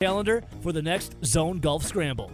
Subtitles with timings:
[0.00, 2.30] calendar for the next Zone Golf Scramble.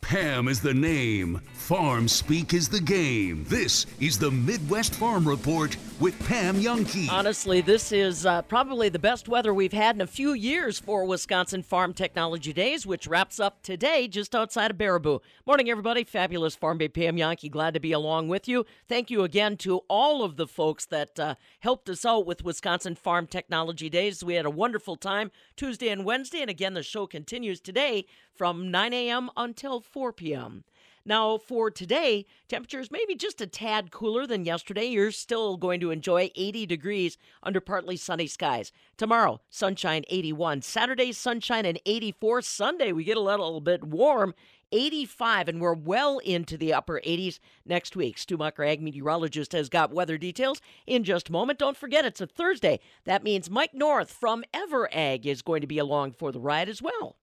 [0.00, 1.40] Pam is the name.
[1.64, 3.46] Farm speak is the game.
[3.48, 7.08] This is the Midwest Farm Report with Pam Jahnke.
[7.10, 11.06] Honestly, this is uh, probably the best weather we've had in a few years for
[11.06, 15.22] Wisconsin Farm Technology Days, which wraps up today just outside of Baraboo.
[15.46, 16.04] Morning, everybody.
[16.04, 17.50] Fabulous Farm Babe Pam Jahnke.
[17.50, 18.66] Glad to be along with you.
[18.86, 22.94] Thank you again to all of the folks that uh, helped us out with Wisconsin
[22.94, 24.22] Farm Technology Days.
[24.22, 28.70] We had a wonderful time Tuesday and Wednesday, and again, the show continues today from
[28.70, 29.30] 9 a.m.
[29.34, 30.64] until 4 p.m.
[31.06, 34.86] Now, for today, temperatures maybe just a tad cooler than yesterday.
[34.86, 38.72] You're still going to enjoy 80 degrees under partly sunny skies.
[38.96, 40.62] Tomorrow, sunshine 81.
[40.62, 42.40] Saturday, sunshine and 84.
[42.40, 44.34] Sunday, we get a little bit warm.
[44.72, 48.16] 85, and we're well into the upper 80s next week.
[48.16, 51.58] Stu Mucker, ag meteorologist, has got weather details in just a moment.
[51.58, 52.80] Don't forget, it's a Thursday.
[53.04, 56.82] That means Mike North from EverAg is going to be along for the ride as
[56.82, 57.16] well.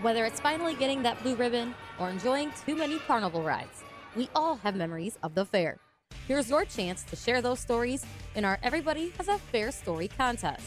[0.00, 3.82] Whether it's finally getting that blue ribbon or enjoying too many carnival rides,
[4.14, 5.78] we all have memories of the fair.
[6.28, 10.62] Here's your chance to share those stories in our Everybody Has a Fair Story contest.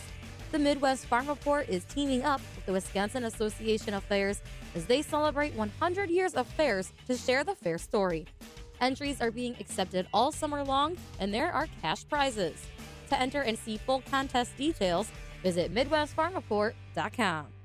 [0.51, 4.41] The Midwest Farm Report is teaming up with the Wisconsin Association of Fairs
[4.75, 8.25] as they celebrate 100 years of fairs to share the fair story.
[8.81, 12.67] Entries are being accepted all summer long, and there are cash prizes.
[13.07, 15.09] To enter and see full contest details,
[15.41, 17.60] visit MidwestFarmReport.com.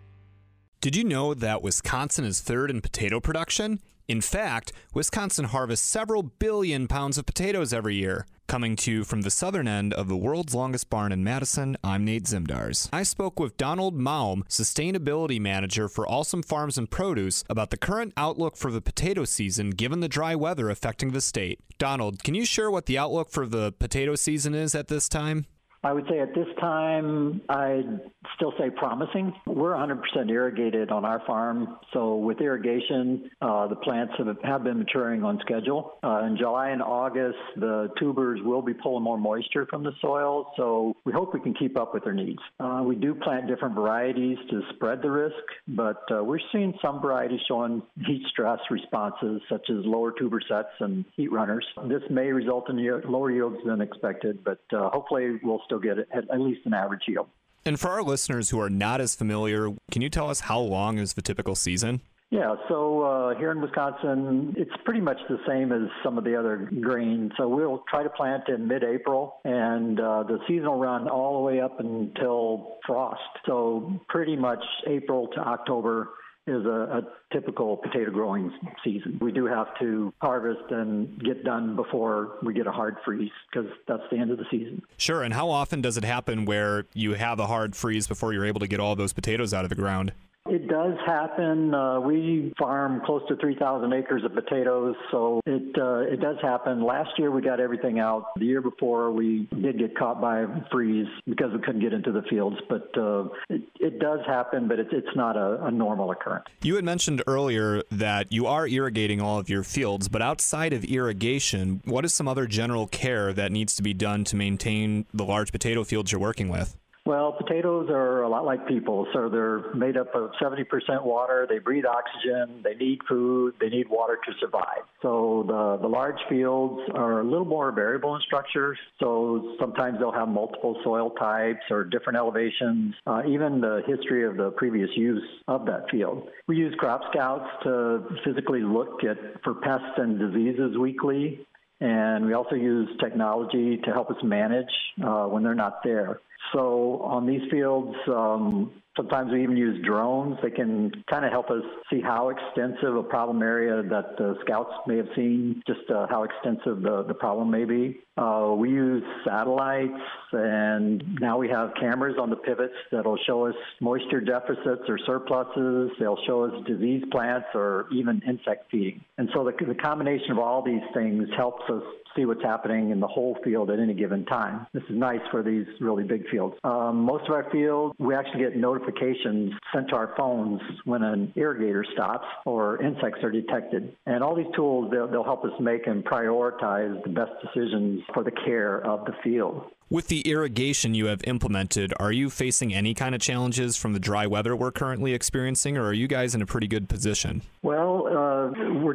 [0.86, 3.80] Did you know that Wisconsin is third in potato production?
[4.06, 8.24] In fact, Wisconsin harvests several billion pounds of potatoes every year.
[8.46, 12.04] Coming to you from the southern end of the world's longest barn in Madison, I'm
[12.04, 12.88] Nate Zimdars.
[12.92, 18.12] I spoke with Donald Maum, Sustainability Manager for Alsum Farms and Produce, about the current
[18.16, 21.58] outlook for the potato season given the dry weather affecting the state.
[21.78, 25.46] Donald, can you share what the outlook for the potato season is at this time?
[25.82, 28.00] I would say at this time, I'd
[28.34, 29.32] still say promising.
[29.46, 31.78] We're 100% irrigated on our farm.
[31.92, 35.98] So with irrigation, uh, the plants have, have been maturing on schedule.
[36.02, 40.52] Uh, in July and August, the tubers will be pulling more moisture from the soil.
[40.56, 42.40] So we hope we can keep up with their needs.
[42.58, 45.34] Uh, we do plant different varieties to spread the risk,
[45.68, 50.68] but uh, we're seeing some varieties showing heat stress responses, such as lower tuber sets
[50.80, 51.66] and heat runners.
[51.88, 52.76] This may result in
[53.10, 57.28] lower yields than expected, but uh, hopefully we'll still get at least an average yield.
[57.66, 60.98] And for our listeners who are not as familiar, can you tell us how long
[60.98, 62.00] is the typical season?
[62.30, 66.34] Yeah, so uh, here in Wisconsin, it's pretty much the same as some of the
[66.34, 67.30] other grains.
[67.36, 71.38] So we'll try to plant in mid April, and uh, the season will run all
[71.38, 73.20] the way up until frost.
[73.46, 76.08] So pretty much April to October
[76.46, 77.02] is a, a,
[77.32, 78.52] typical potato growing
[78.84, 79.18] season.
[79.20, 83.68] We do have to harvest and get done before we get a hard freeze because
[83.88, 84.80] that's the end of the season.
[84.96, 85.24] Sure.
[85.24, 88.60] And how often does it happen where you have a hard freeze before you're able
[88.60, 90.12] to get all those potatoes out of the ground?
[90.48, 91.74] It does happen.
[91.74, 96.84] Uh, we farm close to 3,000 acres of potatoes, so it uh, it does happen.
[96.84, 98.34] Last year we got everything out.
[98.36, 102.12] The year before we did get caught by a freeze because we couldn't get into
[102.12, 102.56] the fields.
[102.68, 106.46] But uh, it, it does happen, but it's it's not a, a normal occurrence.
[106.62, 110.84] You had mentioned earlier that you are irrigating all of your fields, but outside of
[110.84, 115.24] irrigation, what is some other general care that needs to be done to maintain the
[115.24, 116.76] large potato fields you're working with?
[117.06, 119.06] Well, potatoes are a lot like people.
[119.12, 121.46] So they're made up of 70% water.
[121.48, 122.62] They breathe oxygen.
[122.64, 123.54] They need food.
[123.60, 124.82] They need water to survive.
[125.02, 128.76] So the, the large fields are a little more variable in structure.
[128.98, 134.36] So sometimes they'll have multiple soil types or different elevations, uh, even the history of
[134.36, 136.28] the previous use of that field.
[136.48, 141.46] We use crop scouts to physically look at for pests and diseases weekly.
[141.80, 144.70] And we also use technology to help us manage
[145.06, 146.20] uh, when they're not there.
[146.52, 150.38] So on these fields, um, sometimes we even use drones.
[150.42, 154.72] They can kind of help us see how extensive a problem area that the scouts
[154.86, 158.00] may have seen, just uh, how extensive the, the problem may be.
[158.16, 159.92] Uh, we use satellites,
[160.32, 165.90] and now we have cameras on the pivots that'll show us moisture deficits or surpluses.
[166.00, 169.04] They'll show us disease plants or even insect feeding.
[169.18, 171.82] And so the, the combination of all these things helps us
[172.16, 174.66] see what's happening in the whole field at any given time.
[174.72, 176.56] This is nice for these really big fields.
[176.64, 181.32] Um, most of our fields, we actually get notifications sent to our phones when an
[181.36, 183.94] irrigator stops or insects are detected.
[184.06, 188.24] And all these tools, they'll, they'll help us make and prioritize the best decisions for
[188.24, 189.62] the care of the field.
[189.88, 194.00] With the irrigation you have implemented, are you facing any kind of challenges from the
[194.00, 197.42] dry weather we're currently experiencing, or are you guys in a pretty good position?
[197.62, 197.95] Well,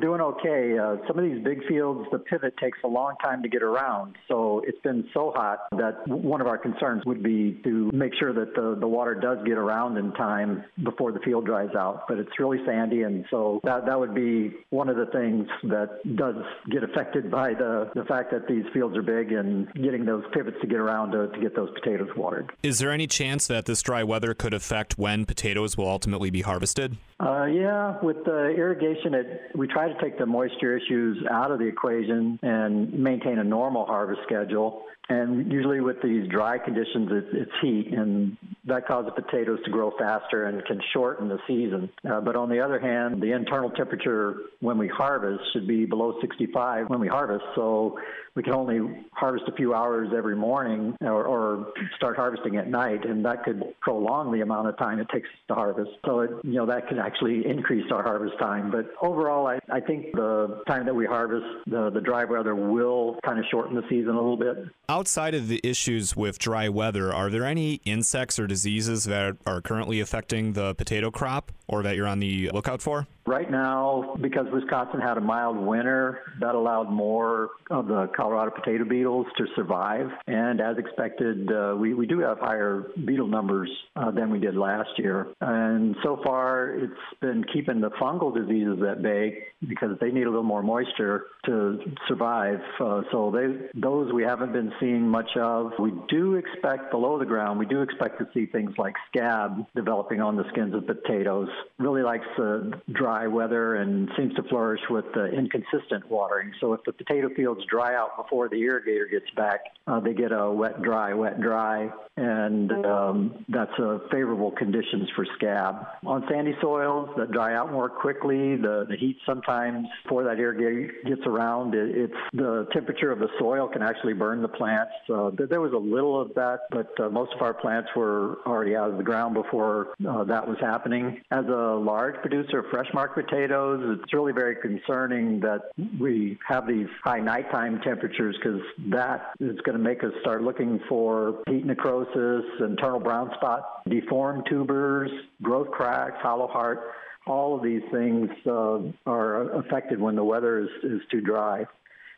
[0.02, 0.78] doing okay.
[0.78, 4.16] Uh, some of these big fields, the pivot takes a long time to get around.
[4.28, 8.34] So it's been so hot that one of our concerns would be to make sure
[8.34, 12.08] that the, the water does get around in time before the field dries out.
[12.08, 16.00] But it's really sandy, and so that, that would be one of the things that
[16.16, 16.36] does
[16.70, 20.58] get affected by the, the fact that these fields are big and getting those pivots
[20.62, 22.52] to get around to, to get those potatoes watered.
[22.64, 26.42] Is there any chance that this dry weather could affect when potatoes will ultimately be
[26.42, 26.98] harvested?
[27.20, 31.60] Uh, yeah, with the irrigation, it, we try to take the moisture issues out of
[31.60, 34.84] the equation and maintain a normal harvest schedule.
[35.10, 40.46] And usually with these dry conditions, it's, heat, and that causes potatoes to grow faster
[40.46, 41.90] and can shorten the season.
[42.10, 46.18] Uh, but on the other hand, the internal temperature when we harvest should be below
[46.22, 47.44] 65 when we harvest.
[47.56, 48.00] So
[48.36, 53.06] we can only harvest a few hours every morning or, or start harvesting at night,
[53.06, 55.92] and that could prolong the amount of time it takes to harvest.
[56.06, 58.72] So, it, you know, that could actually increase our harvest time.
[58.72, 63.20] But overall, I, I think the time that we harvest, the, the dry weather will
[63.26, 64.58] kind of shorten the season a little bit.
[64.92, 69.62] Outside of the issues with dry weather, are there any insects or diseases that are
[69.62, 73.08] currently affecting the potato crop or that you're on the lookout for?
[73.26, 78.84] Right now, because Wisconsin had a mild winter, that allowed more of the Colorado potato
[78.84, 80.10] beetles to survive.
[80.28, 84.56] And as expected, uh, we, we do have higher beetle numbers uh, than we did
[84.56, 85.28] last year.
[85.40, 90.30] And so far, it's been keeping the fungal diseases at bay because they need a
[90.30, 92.60] little more moisture to survive.
[92.80, 95.74] Uh, so they, those we haven't been seeing much of.
[95.80, 100.22] We do expect below the ground, we do expect to see things like scab developing
[100.22, 101.50] on the skins of potatoes.
[101.78, 106.52] Really likes uh, dry weather and seems to flourish with uh, inconsistent watering.
[106.60, 110.32] So if the potato fields dry out before the irrigator gets back, uh, they get
[110.32, 113.72] a wet, dry, wet, dry, and um, that's
[114.12, 115.88] favorable conditions for scab.
[116.06, 120.90] On sandy soils that dry out more quickly, the, the heat sometimes before that irrigator
[121.06, 124.92] gets around, it, it's the temperature of the soil can actually burn the plants.
[125.14, 128.76] Uh, there was a little of that, but uh, most of our plants were already
[128.76, 131.22] out of the ground before uh, that was happening.
[131.32, 136.68] As a large producer of fresh market potatoes, it's really very concerning that we have
[136.68, 138.62] these high nighttime temperatures because
[138.92, 144.46] that is going to make us start looking for heat necrosis, internal brown spot, deformed
[144.48, 145.10] tubers,
[145.42, 146.92] growth cracks, hollow heart.
[147.26, 151.66] All of these things uh, are affected when the weather is, is too dry.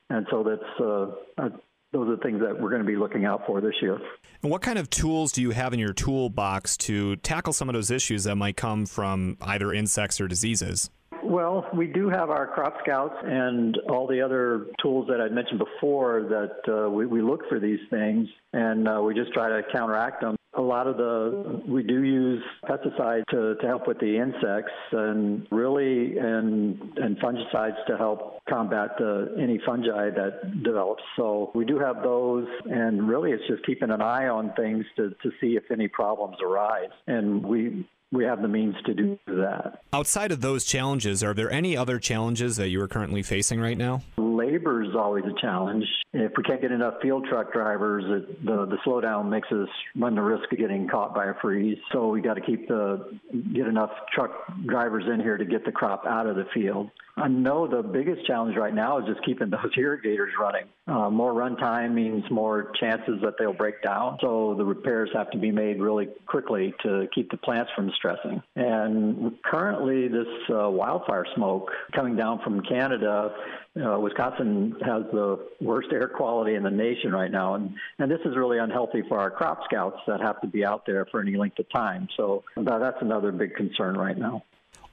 [0.09, 1.47] And so that's uh,
[1.93, 3.99] those are the things that we're going to be looking out for this year.
[4.41, 7.73] And what kind of tools do you have in your toolbox to tackle some of
[7.73, 10.89] those issues that might come from either insects or diseases?
[11.23, 15.59] Well, we do have our crop scouts and all the other tools that I mentioned
[15.59, 19.61] before that uh, we, we, look for these things and uh, we just try to
[19.71, 20.35] counteract them.
[20.55, 25.47] A lot of the, we do use pesticides to, to help with the insects and
[25.51, 31.01] really, and, and fungicides to help combat the, any fungi that develops.
[31.15, 35.09] So we do have those, and really it's just keeping an eye on things to,
[35.23, 36.91] to see if any problems arise.
[37.07, 39.81] And we, we have the means to do that.
[39.91, 43.77] Outside of those challenges, are there any other challenges that you are currently facing right
[43.77, 44.03] now?
[44.35, 45.85] Labor is always a challenge.
[46.13, 50.15] If we can't get enough field truck drivers, it, the the slowdown makes us run
[50.15, 51.77] the risk of getting caught by a freeze.
[51.91, 53.19] So we got to keep the
[53.53, 54.31] get enough truck
[54.65, 56.89] drivers in here to get the crop out of the field.
[57.15, 60.65] I know the biggest challenge right now is just keeping those irrigators running.
[60.85, 64.17] Uh, more runtime means more chances that they'll break down.
[64.19, 68.41] So the repairs have to be made really quickly to keep the plants from stressing.
[68.57, 73.33] And currently, this uh, wildfire smoke coming down from Canada,
[73.81, 77.55] uh, Wisconsin has the worst air quality in the nation right now.
[77.55, 80.85] And, and this is really unhealthy for our crop scouts that have to be out
[80.85, 82.09] there for any length of time.
[82.17, 84.43] So that's another big concern right now.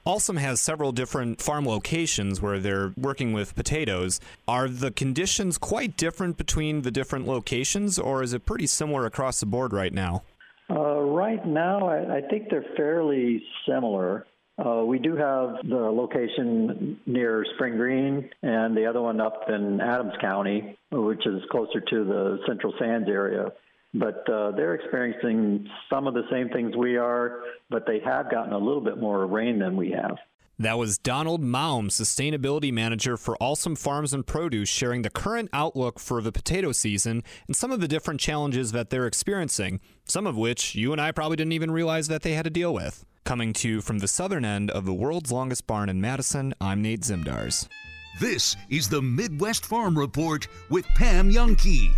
[0.05, 4.19] Alsum has several different farm locations where they're working with potatoes.
[4.47, 9.39] Are the conditions quite different between the different locations, or is it pretty similar across
[9.39, 10.23] the board right now?
[10.71, 14.25] Uh, right now, I, I, think they're fairly similar.
[14.57, 19.81] Uh, we do have the location near Spring Green and the other one up in
[19.81, 23.51] Adams County, which is closer to the Central Sands area
[23.93, 28.53] but uh, they're experiencing some of the same things we are, but they have gotten
[28.53, 30.17] a little bit more rain than we have.
[30.59, 35.99] That was Donald Maum, Sustainability Manager for Alsum Farms and Produce, sharing the current outlook
[35.99, 40.37] for the potato season and some of the different challenges that they're experiencing, some of
[40.37, 43.03] which you and I probably didn't even realize that they had to deal with.
[43.23, 46.81] Coming to you from the southern end of the world's longest barn in Madison, I'm
[46.83, 47.67] Nate Zimdars.
[48.19, 51.91] This is the Midwest Farm Report with Pam Jahnke.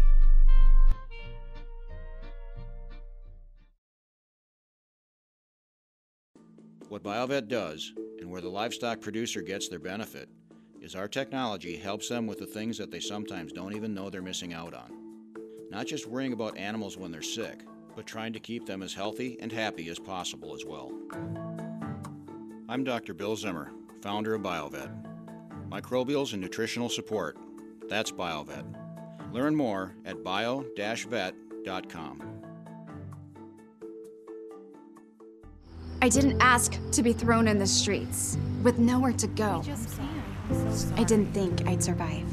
[6.94, 10.30] What Biovet does and where the livestock producer gets their benefit
[10.80, 14.22] is our technology helps them with the things that they sometimes don't even know they're
[14.22, 14.94] missing out on.
[15.72, 17.62] Not just worrying about animals when they're sick,
[17.96, 20.92] but trying to keep them as healthy and happy as possible as well.
[22.70, 23.16] I'm Dr.
[23.16, 23.72] Bill Zimmer,
[24.04, 24.92] founder of BioVet.
[25.72, 27.40] Microbials and nutritional support.
[27.90, 29.34] That's BioVet.
[29.34, 31.34] Learn more at bio-vet.com.
[36.04, 39.64] I didn't ask to be thrown in the streets with nowhere to go.
[40.98, 42.28] I didn't think I'd survive.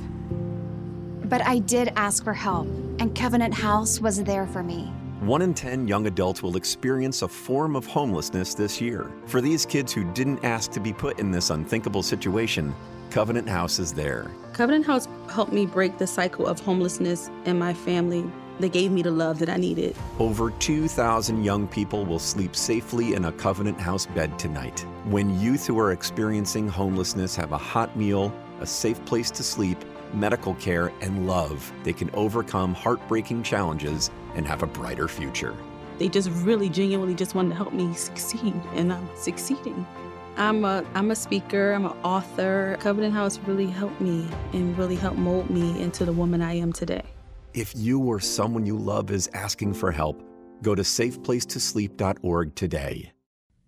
[1.28, 2.66] But I did ask for help,
[2.98, 4.86] and Covenant House was there for me.
[5.20, 9.08] One in 10 young adults will experience a form of homelessness this year.
[9.26, 12.74] For these kids who didn't ask to be put in this unthinkable situation,
[13.10, 14.32] Covenant House is there.
[14.52, 18.28] Covenant House helped me break the cycle of homelessness in my family.
[18.60, 19.96] They gave me the love that I needed.
[20.18, 24.84] Over 2,000 young people will sleep safely in a Covenant House bed tonight.
[25.06, 29.78] When youth who are experiencing homelessness have a hot meal, a safe place to sleep,
[30.12, 35.54] medical care, and love, they can overcome heartbreaking challenges and have a brighter future.
[35.98, 39.86] They just really genuinely just wanted to help me succeed, and I'm succeeding.
[40.36, 42.76] I'm a I'm a speaker, I'm an author.
[42.80, 46.74] Covenant House really helped me and really helped mold me into the woman I am
[46.74, 47.04] today.
[47.52, 50.22] If you or someone you love is asking for help,
[50.62, 53.12] go to safeplacetosleep.org today.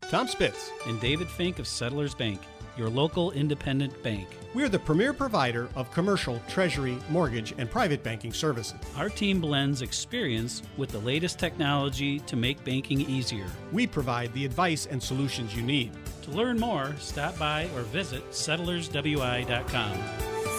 [0.02, 2.40] Tom Spitz and David Fink of Settlers Bank,
[2.76, 4.28] your local independent bank.
[4.54, 8.78] We are the premier provider of commercial, treasury, mortgage, and private banking services.
[8.96, 13.46] Our team blends experience with the latest technology to make banking easier.
[13.72, 15.92] We provide the advice and solutions you need.
[16.22, 19.98] To learn more, stop by or visit settlerswi.com.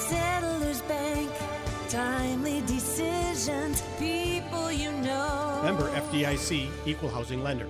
[0.09, 0.52] Settlers Bank,
[1.93, 5.61] timely decisions, people you know.
[5.63, 7.67] Member FDIC, Equal Housing Lender.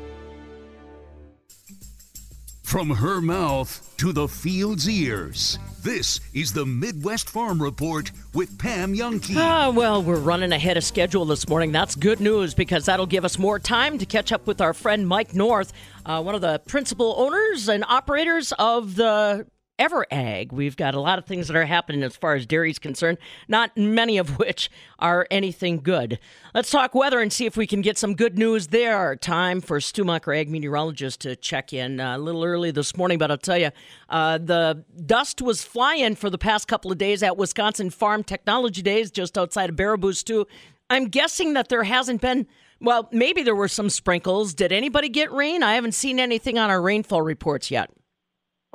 [2.64, 8.96] From her mouth to the field's ears, this is the Midwest Farm Report with Pam
[8.96, 9.36] Jahnke.
[9.36, 11.74] Ah, well, we're running ahead of schedule this morning.
[11.74, 15.06] That's good news because that'll give us more time to catch up with our friend
[15.06, 15.74] Mike North,
[16.06, 19.46] uh, one of the principal owners and operators of the
[19.80, 20.52] EverAg.
[20.52, 23.18] We've got a lot of things that are happening as far as dairy is concerned,
[23.48, 26.20] not many of which are anything good.
[26.54, 29.16] Let's talk weather and see if we can get some good news there.
[29.16, 33.32] Time for Stumacher ag meteorologist, to check in uh, a little early this morning, but
[33.32, 33.72] I'll tell you,
[34.10, 38.82] uh, the dust was flying for the past couple of days at Wisconsin Farm Technology
[38.82, 40.46] Days just outside of Baraboo, too.
[40.90, 42.46] I'm guessing that there hasn't been.
[42.80, 44.54] Well, maybe there were some sprinkles.
[44.54, 45.64] Did anybody get rain?
[45.64, 47.90] I haven't seen anything on our rainfall reports yet.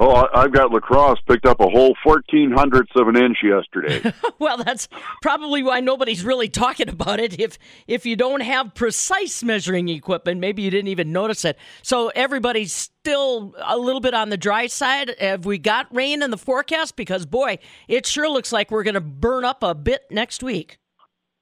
[0.00, 4.12] Oh, I've got La Crosse picked up a whole fourteen hundredths of an inch yesterday.
[4.38, 4.88] well, that's
[5.23, 7.40] probably why nobody's really talking about it.
[7.40, 11.59] If if you don't have precise measuring equipment, maybe you didn't even notice it.
[11.83, 15.17] So everybody's still a little bit on the dry side.
[15.19, 16.95] Have we got rain in the forecast?
[16.95, 20.78] Because boy, it sure looks like we're going to burn up a bit next week.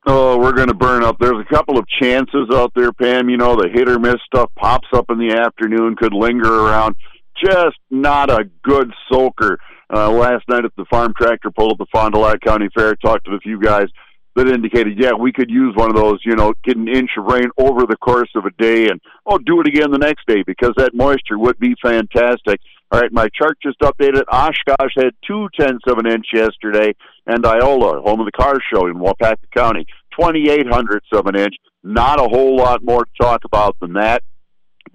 [0.07, 1.19] Oh, we're going to burn up.
[1.19, 3.29] There's a couple of chances out there, Pam.
[3.29, 6.95] You know, the hit or miss stuff pops up in the afternoon, could linger around
[7.43, 9.59] just not a good soaker.
[9.93, 12.97] Uh, last night at the farm tractor pull at the Fond du Lac County Fair,
[12.97, 13.87] talked to a few guys
[14.35, 17.25] that indicated, yeah, we could use one of those, you know, get an inch of
[17.25, 20.43] rain over the course of a day and, oh, do it again the next day
[20.47, 22.61] because that moisture would be fantastic.
[22.91, 24.25] All right, my chart just updated.
[24.31, 26.95] Oshkosh had two tenths of an inch yesterday,
[27.27, 29.87] and Iola, home of the car show in Waupaca County,
[30.19, 31.55] 28 hundredths of an inch.
[31.83, 34.23] Not a whole lot more to talk about than that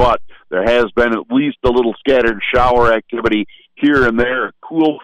[0.01, 4.51] but there has been at least a little scattered shower activity here and there.
[4.67, 4.97] Cool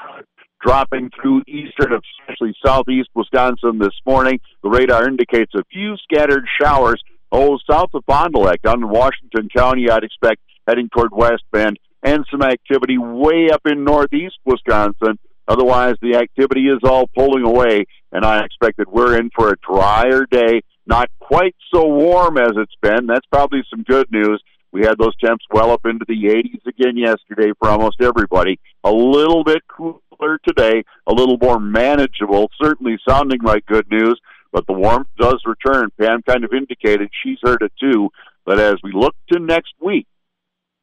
[0.60, 4.40] dropping through eastern, especially southeast Wisconsin this morning.
[4.64, 7.00] The radar indicates a few scattered showers.
[7.32, 11.44] Oh, south of Fond du Lac, down in Washington County, I'd expect heading toward West
[11.52, 15.20] Bend, and some activity way up in northeast Wisconsin.
[15.48, 19.58] Otherwise, the activity is all pulling away, and I expect that we're in for a
[19.58, 20.62] drier day.
[20.88, 23.06] Not quite so warm as it's been.
[23.06, 24.42] That's probably some good news.
[24.78, 28.60] We had those temps well up into the 80s again yesterday for almost everybody.
[28.84, 34.68] A little bit cooler today, a little more manageable, certainly sounding like good news, but
[34.68, 35.90] the warmth does return.
[36.00, 38.10] Pam kind of indicated she's heard it too.
[38.46, 40.06] But as we look to next week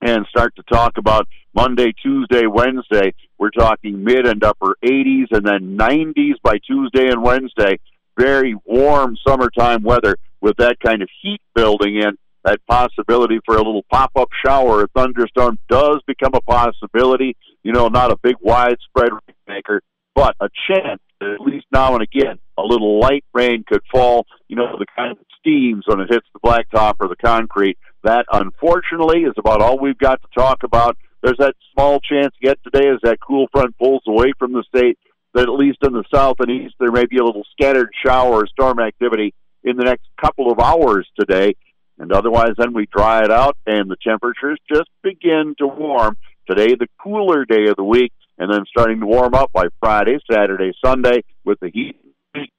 [0.03, 5.47] and start to talk about Monday, Tuesday, Wednesday, we're talking mid and upper 80s and
[5.47, 7.79] then 90s by Tuesday and Wednesday.
[8.19, 13.63] Very warm summertime weather with that kind of heat building in that possibility for a
[13.63, 17.37] little pop up shower or thunderstorm does become a possibility.
[17.63, 19.11] You know, not a big widespread
[19.49, 19.83] maker,
[20.15, 24.27] but a chance at least now and again a little light rain could fall.
[24.49, 27.79] You know, the kind of steams when it hits the blacktop or the concrete.
[28.03, 30.97] That unfortunately is about all we've got to talk about.
[31.23, 34.99] There's that small chance yet today as that cool front pulls away from the state.
[35.33, 38.35] that at least in the south and east there may be a little scattered shower
[38.35, 39.35] or storm activity
[39.65, 41.55] in the next couple of hours today.
[41.99, 46.17] And otherwise, then we dry it out and the temperatures just begin to warm.
[46.49, 50.19] Today, the cooler day of the week, and then starting to warm up by Friday,
[50.31, 51.97] Saturday, Sunday with the heat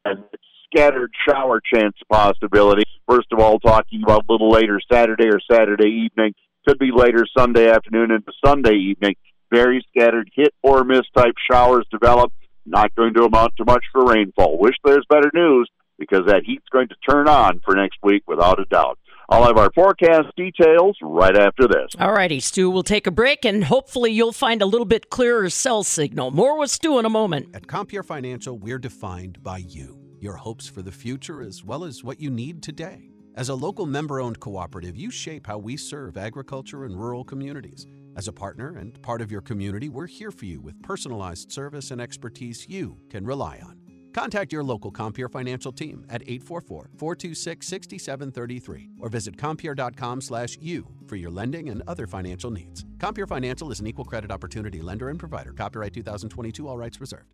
[0.05, 0.23] and
[0.65, 2.83] scattered shower chance possibility.
[3.07, 6.33] First of all, talking about a little later Saturday or Saturday evening,
[6.67, 9.15] could be later Sunday afternoon into Sunday evening.
[9.51, 12.31] Very scattered hit or miss type showers develop.
[12.65, 14.57] Not going to amount to much for rainfall.
[14.57, 18.59] Wish there's better news because that heat's going to turn on for next week without
[18.59, 18.97] a doubt.
[19.29, 21.91] I'll have our forecast details right after this.
[21.99, 25.49] All righty, Stu, we'll take a break and hopefully you'll find a little bit clearer
[25.49, 26.31] cell signal.
[26.31, 27.49] More with Stu in a moment.
[27.55, 32.03] At Compeer Financial, we're defined by you, your hopes for the future, as well as
[32.03, 33.09] what you need today.
[33.35, 37.85] As a local member owned cooperative, you shape how we serve agriculture and rural communities.
[38.15, 41.91] As a partner and part of your community, we're here for you with personalized service
[41.91, 43.77] and expertise you can rely on.
[44.15, 51.29] Contact your local Compeer Financial team at 844-426-6733 or visit compeer.com slash you for your
[51.29, 52.85] lending and other financial needs.
[52.97, 55.51] Compeer Financial is an equal credit opportunity lender and provider.
[55.51, 57.25] Copyright 2022, all rights reserved.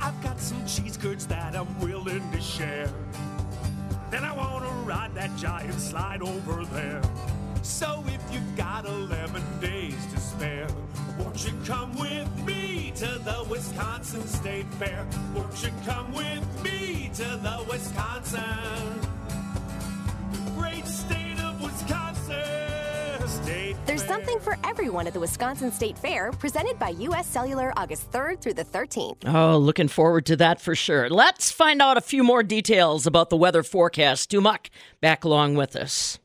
[0.00, 2.88] I've got some cheese curds that I'm willing to share.
[4.12, 7.02] Then I want to ride that giant slide over there.
[7.62, 10.68] So if you've got 11 days to spare,
[11.18, 12.51] won't you come with me
[13.02, 15.04] to the Wisconsin State Fair?
[15.34, 18.40] Won't you come with me to the Wisconsin?
[20.30, 23.26] The great state of Wisconsin.
[23.26, 27.26] State There's something for everyone at the Wisconsin State Fair, presented by U.S.
[27.26, 29.26] Cellular August 3rd through the 13th.
[29.26, 31.10] Oh, looking forward to that for sure.
[31.10, 34.22] Let's find out a few more details about the weather forecast.
[34.22, 34.40] Stu
[35.00, 36.20] back along with us.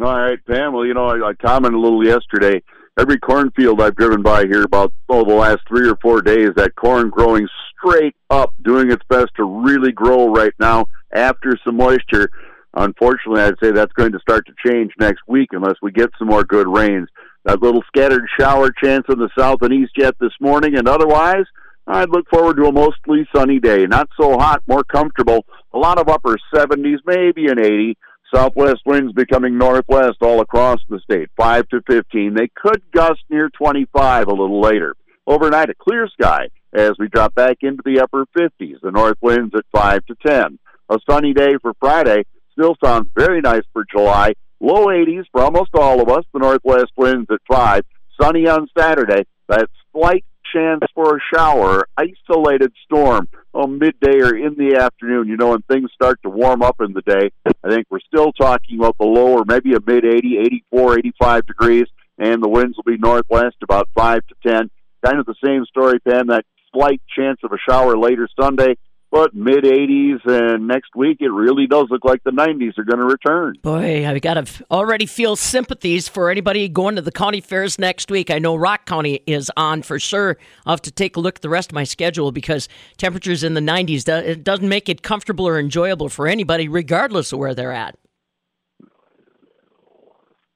[0.00, 0.72] All right, Pam.
[0.72, 2.62] Well, you know, I, I commented a little yesterday.
[2.96, 6.76] Every cornfield I've driven by here about oh, the last three or four days, that
[6.76, 12.30] corn growing straight up, doing its best to really grow right now after some moisture.
[12.74, 16.28] Unfortunately, I'd say that's going to start to change next week unless we get some
[16.28, 17.08] more good rains.
[17.44, 21.44] That little scattered shower chance in the south and east yet this morning, and otherwise,
[21.88, 23.86] I'd look forward to a mostly sunny day.
[23.86, 25.44] Not so hot, more comfortable.
[25.72, 27.98] A lot of upper 70s, maybe an 80.
[28.32, 32.34] Southwest winds becoming northwest all across the state, 5 to 15.
[32.34, 34.94] They could gust near 25 a little later.
[35.26, 38.80] Overnight, a clear sky as we drop back into the upper 50s.
[38.82, 40.58] The north winds at 5 to 10.
[40.90, 44.34] A sunny day for Friday still sounds very nice for July.
[44.60, 46.24] Low 80s for almost all of us.
[46.32, 47.82] The northwest winds at 5.
[48.20, 49.24] Sunny on Saturday.
[49.48, 55.36] That slight chance for a shower, isolated storm, oh, midday or in the afternoon, you
[55.36, 57.30] know, when things start to warm up in the day.
[57.46, 61.86] I think we're still talking about the lower, maybe a mid 80, 84, 85 degrees,
[62.18, 64.70] and the winds will be northwest about 5 to 10.
[65.04, 68.76] Kind of the same story, Pam, that slight chance of a shower later Sunday,
[69.14, 72.98] but mid 80s, and next week it really does look like the 90s are going
[72.98, 73.54] to return.
[73.62, 78.10] Boy, I've got to already feel sympathies for anybody going to the county fairs next
[78.10, 78.28] week.
[78.28, 80.36] I know Rock County is on for sure.
[80.66, 83.54] I'll have to take a look at the rest of my schedule because temperatures in
[83.54, 87.70] the 90s, it doesn't make it comfortable or enjoyable for anybody, regardless of where they're
[87.70, 87.96] at.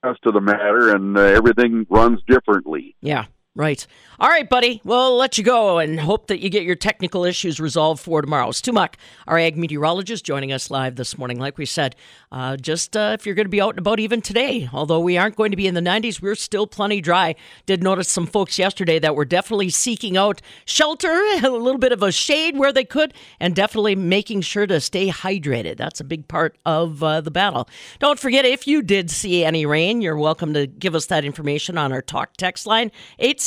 [0.03, 2.97] Rest of the matter, and uh, everything runs differently.
[3.03, 3.27] Yeah.
[3.59, 3.85] Right.
[4.21, 4.81] All right, buddy.
[4.85, 8.53] We'll let you go and hope that you get your technical issues resolved for tomorrow.
[8.53, 11.40] Stu Muck, our ag meteorologist, joining us live this morning.
[11.40, 11.97] Like we said,
[12.31, 15.16] uh, just uh, if you're going to be out and about even today, although we
[15.16, 17.35] aren't going to be in the 90s, we're still plenty dry.
[17.64, 21.09] Did notice some folks yesterday that were definitely seeking out shelter,
[21.42, 25.11] a little bit of a shade where they could, and definitely making sure to stay
[25.11, 25.79] hydrated.
[25.79, 27.68] That's a big part of uh, the battle.
[27.99, 31.79] Don't forget, if you did see any rain, you're welcome to give us that information
[31.79, 32.90] on our talk text line,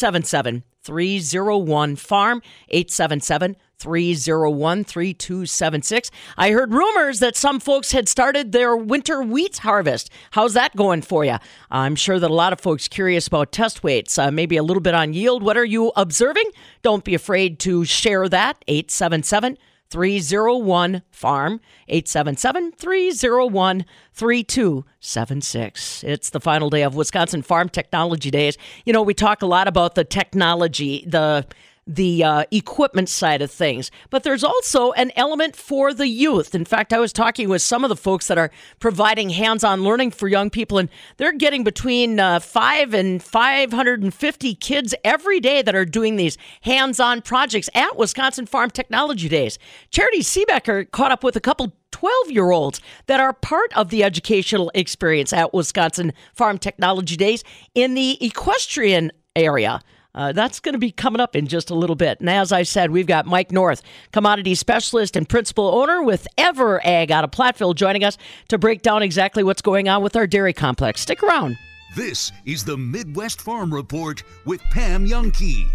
[0.01, 6.11] 877 301 Farm, 877 301 3276.
[6.37, 10.09] I heard rumors that some folks had started their winter wheat harvest.
[10.31, 11.37] How's that going for you?
[11.69, 14.81] I'm sure that a lot of folks curious about test weights, uh, maybe a little
[14.81, 15.43] bit on yield.
[15.43, 16.49] What are you observing?
[16.81, 18.63] Don't be afraid to share that.
[18.67, 19.59] 877
[19.91, 26.03] 301 Farm, 877 301 3276.
[26.05, 28.57] It's the final day of Wisconsin Farm Technology Days.
[28.85, 31.45] You know, we talk a lot about the technology, the
[31.87, 36.53] the uh, equipment side of things, but there's also an element for the youth.
[36.53, 39.83] In fact, I was talking with some of the folks that are providing hands on
[39.83, 45.61] learning for young people, and they're getting between uh, five and 550 kids every day
[45.61, 49.57] that are doing these hands on projects at Wisconsin Farm Technology Days.
[49.91, 54.03] Charitee Seebecker caught up with a couple 12 year olds that are part of the
[54.03, 57.43] educational experience at Wisconsin Farm Technology Days
[57.75, 59.81] in the equestrian area.
[60.13, 62.19] Uh, that's going to be coming up in just a little bit.
[62.19, 67.11] And as I said, we've got Mike North, commodity specialist and principal owner with EverAg
[67.11, 68.17] out of Platteville, joining us
[68.49, 71.01] to break down exactly what's going on with our dairy complex.
[71.01, 71.57] Stick around.
[71.95, 75.67] This is the Midwest Farm Report with Pam Jahnke.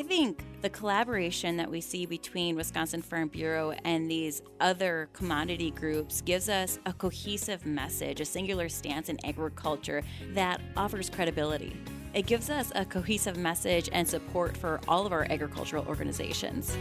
[0.00, 5.70] I think the collaboration that we see between Wisconsin Farm Bureau and these other commodity
[5.70, 10.02] groups gives us a cohesive message, a singular stance in agriculture
[10.34, 11.76] that offers credibility.
[12.12, 16.76] It gives us a cohesive message and support for all of our agricultural organizations.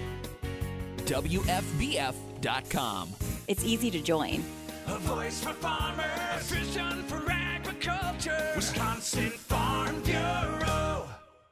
[1.06, 2.10] WFBF.com.
[3.48, 4.44] It's easy to join.
[4.88, 8.54] A voice for farmers, a vision for agriculture.
[8.56, 9.38] Wisconsin Farm Bureau.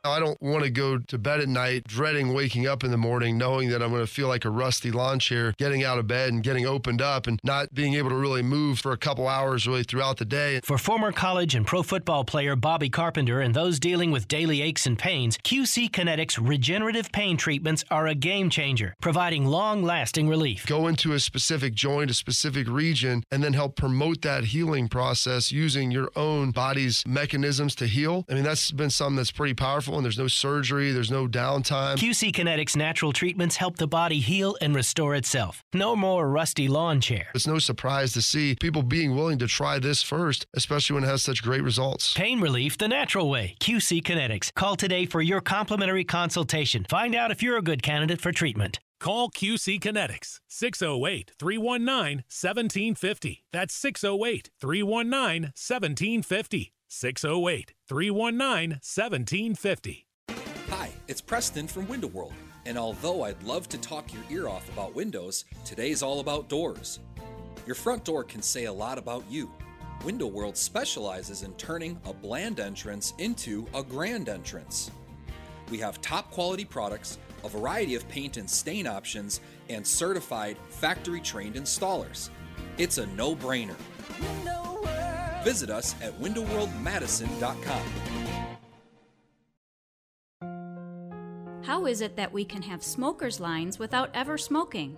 [0.03, 3.38] I don't want to go to bed at night dreading waking up in the morning
[3.38, 6.31] knowing that I'm going to feel like a rusty lawn chair getting out of bed
[6.31, 9.67] and getting opened up and not being able to really move for a couple hours
[9.67, 10.62] really throughout the day.
[10.63, 14.86] For former college and pro football player Bobby Carpenter and those dealing with daily aches
[14.86, 20.65] and pains, QC Kinetics regenerative pain treatments are a game changer, providing long lasting relief.
[20.65, 25.51] Go into a specific joint, a specific region, and then help promote that healing process
[25.51, 28.25] using your own body's mechanisms to heal.
[28.29, 31.95] I mean, that's been something that's pretty powerful and there's no surgery, there's no downtime.
[31.95, 35.63] QC Kinetics natural treatments help the body heal and restore itself.
[35.73, 37.28] No more rusty lawn chair.
[37.34, 41.08] It's no surprise to see people being willing to try this first, especially when it
[41.08, 42.13] has such great results.
[42.13, 43.56] Pain relief the natural way.
[43.60, 44.54] QC Kinetics.
[44.54, 46.86] Call today for your complimentary consultation.
[46.89, 48.80] Find out if you're a good candidate for treatment.
[49.00, 53.43] Call QC Kinetics 608 319 1750.
[53.54, 56.73] That's 608 319 1750.
[56.88, 60.08] 608 319 1750.
[60.69, 62.34] Hi, it's Preston from Window World.
[62.65, 67.00] And although I'd love to talk your ear off about windows, today's all about doors.
[67.65, 69.50] Your front door can say a lot about you.
[70.04, 74.91] Window World specializes in turning a bland entrance into a grand entrance.
[75.71, 81.21] We have top quality products, a variety of paint and stain options, and certified factory
[81.21, 82.30] trained installers.
[82.78, 83.76] It's a no brainer.
[85.47, 87.86] Visit us at windowworldmadison.com.
[91.63, 94.97] How is it that we can have smokers' lines without ever smoking?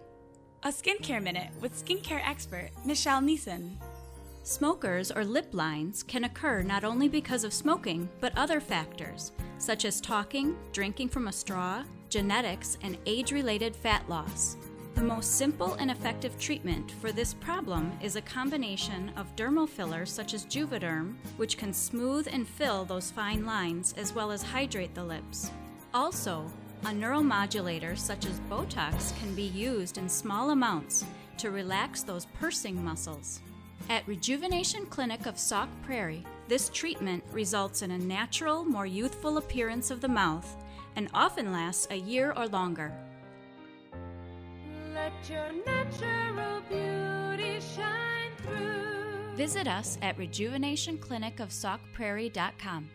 [0.63, 3.75] A skincare minute with skincare expert Michelle Neeson.
[4.41, 9.85] Smokers or lip lines can occur not only because of smoking, but other factors, such
[9.85, 14.57] as talking, drinking from a straw, genetics, and age related fat loss.
[14.99, 20.11] The most simple and effective treatment for this problem is a combination of dermal fillers
[20.11, 24.93] such as Juvederm, which can smooth and fill those fine lines as well as hydrate
[24.93, 25.51] the lips.
[25.93, 26.51] Also,
[26.83, 31.05] a neuromodulator such as Botox can be used in small amounts
[31.37, 33.39] to relax those pursing muscles.
[33.89, 39.91] At Rejuvenation Clinic of Sauk Prairie, this treatment results in a natural, more youthful appearance
[39.91, 40.57] of the mouth
[40.97, 42.91] and often lasts a year or longer.
[44.93, 49.35] Let your natural beauty shine through.
[49.35, 52.89] Visit us at rejuvenationclinicofsaukprairie.com.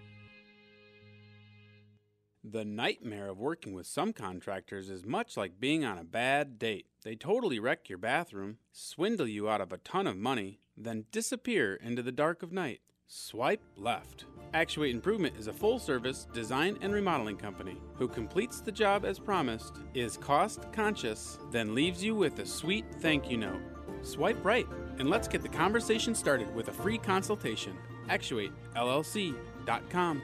[2.46, 6.86] The nightmare of working with some contractors is much like being on a bad date.
[7.02, 11.76] They totally wreck your bathroom, swindle you out of a ton of money, then disappear
[11.76, 12.80] into the dark of night.
[13.06, 14.26] Swipe left.
[14.54, 19.18] Actuate Improvement is a full service design and remodeling company who completes the job as
[19.18, 23.60] promised, is cost conscious, then leaves you with a sweet thank you note.
[24.02, 24.68] Swipe right
[25.00, 27.76] and let's get the conversation started with a free consultation.
[28.08, 30.22] ActuateLLC.com.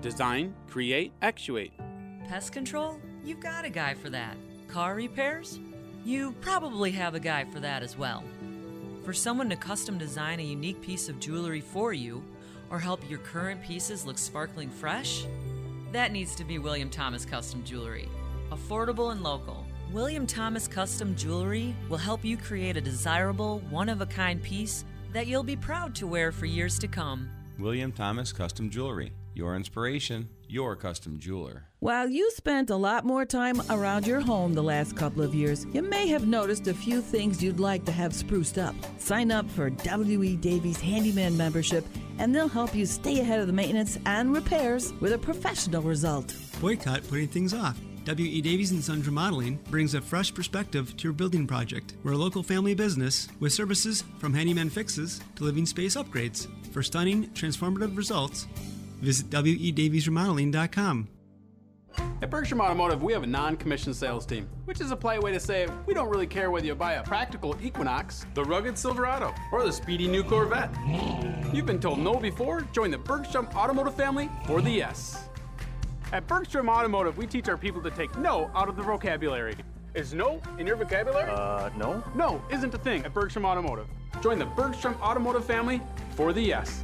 [0.00, 1.74] Design, create, actuate.
[2.28, 2.98] Pest control?
[3.22, 4.38] You've got a guy for that.
[4.68, 5.60] Car repairs?
[6.02, 8.24] You probably have a guy for that as well.
[9.04, 12.24] For someone to custom design a unique piece of jewelry for you,
[12.70, 15.26] or help your current pieces look sparkling fresh?
[15.92, 18.08] That needs to be William Thomas Custom Jewelry.
[18.50, 19.64] Affordable and local.
[19.92, 24.84] William Thomas Custom Jewelry will help you create a desirable, one of a kind piece
[25.12, 27.28] that you'll be proud to wear for years to come.
[27.58, 29.12] William Thomas Custom Jewelry.
[29.36, 31.64] Your inspiration, your custom jeweler.
[31.80, 35.66] While you spent a lot more time around your home the last couple of years,
[35.74, 38.74] you may have noticed a few things you'd like to have spruced up.
[38.96, 40.36] Sign up for W.E.
[40.36, 41.84] Davies Handyman membership,
[42.18, 46.34] and they'll help you stay ahead of the maintenance and repairs with a professional result.
[46.60, 47.78] Boycott putting things off.
[48.06, 48.40] W.E.
[48.40, 51.94] Davies and Sons Remodeling brings a fresh perspective to your building project.
[52.04, 56.46] We're a local family business with services from handyman fixes to living space upgrades.
[56.72, 58.46] For stunning, transformative results,
[59.00, 61.08] visit wedaviesremodeling.com.
[62.22, 65.32] At Bergstrom Automotive, we have a non commissioned sales team, which is a polite way
[65.32, 69.34] to say we don't really care whether you buy a practical Equinox, the rugged Silverado,
[69.52, 70.70] or the speedy new Corvette.
[71.52, 72.62] You've been told no before?
[72.72, 75.28] Join the Bergstrom Automotive family for the yes.
[76.12, 79.56] At Bergstrom Automotive, we teach our people to take no out of the vocabulary.
[79.94, 81.30] Is no in your vocabulary?
[81.30, 82.02] Uh, no.
[82.14, 83.86] No isn't a thing at Bergstrom Automotive.
[84.22, 85.82] Join the Bergstrom Automotive family
[86.14, 86.82] for the yes.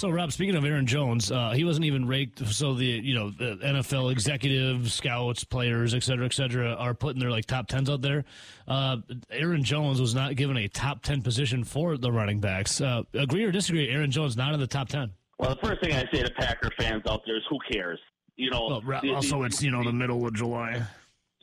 [0.00, 2.38] So, Rob, speaking of Aaron Jones, uh, he wasn't even ranked.
[2.48, 7.20] So the you know the NFL executives, scouts, players, et cetera, et cetera, are putting
[7.20, 8.24] their like top tens out there.
[8.66, 8.96] Uh,
[9.30, 12.80] Aaron Jones was not given a top ten position for the running backs.
[12.80, 13.90] Uh, agree or disagree?
[13.90, 15.10] Aaron Jones not in the top ten.
[15.38, 17.98] Well, the first thing I say to Packer fans out there is, who cares?
[18.36, 20.82] You know, Well, also the- it's you know the middle of July.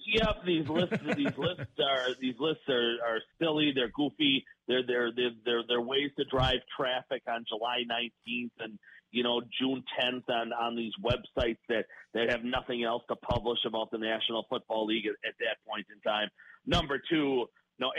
[0.08, 3.74] Yep, these lists these lists are these lists are, are silly.
[3.76, 4.46] They're goofy.
[4.66, 8.80] They're they're they're they're, they're ways to drive traffic on July 19th and
[9.12, 13.60] you know June 10th on on these websites that that have nothing else to publish
[13.66, 16.30] about the National Football League at, at that point in time.
[16.66, 17.46] Number two.
[17.80, 17.92] No,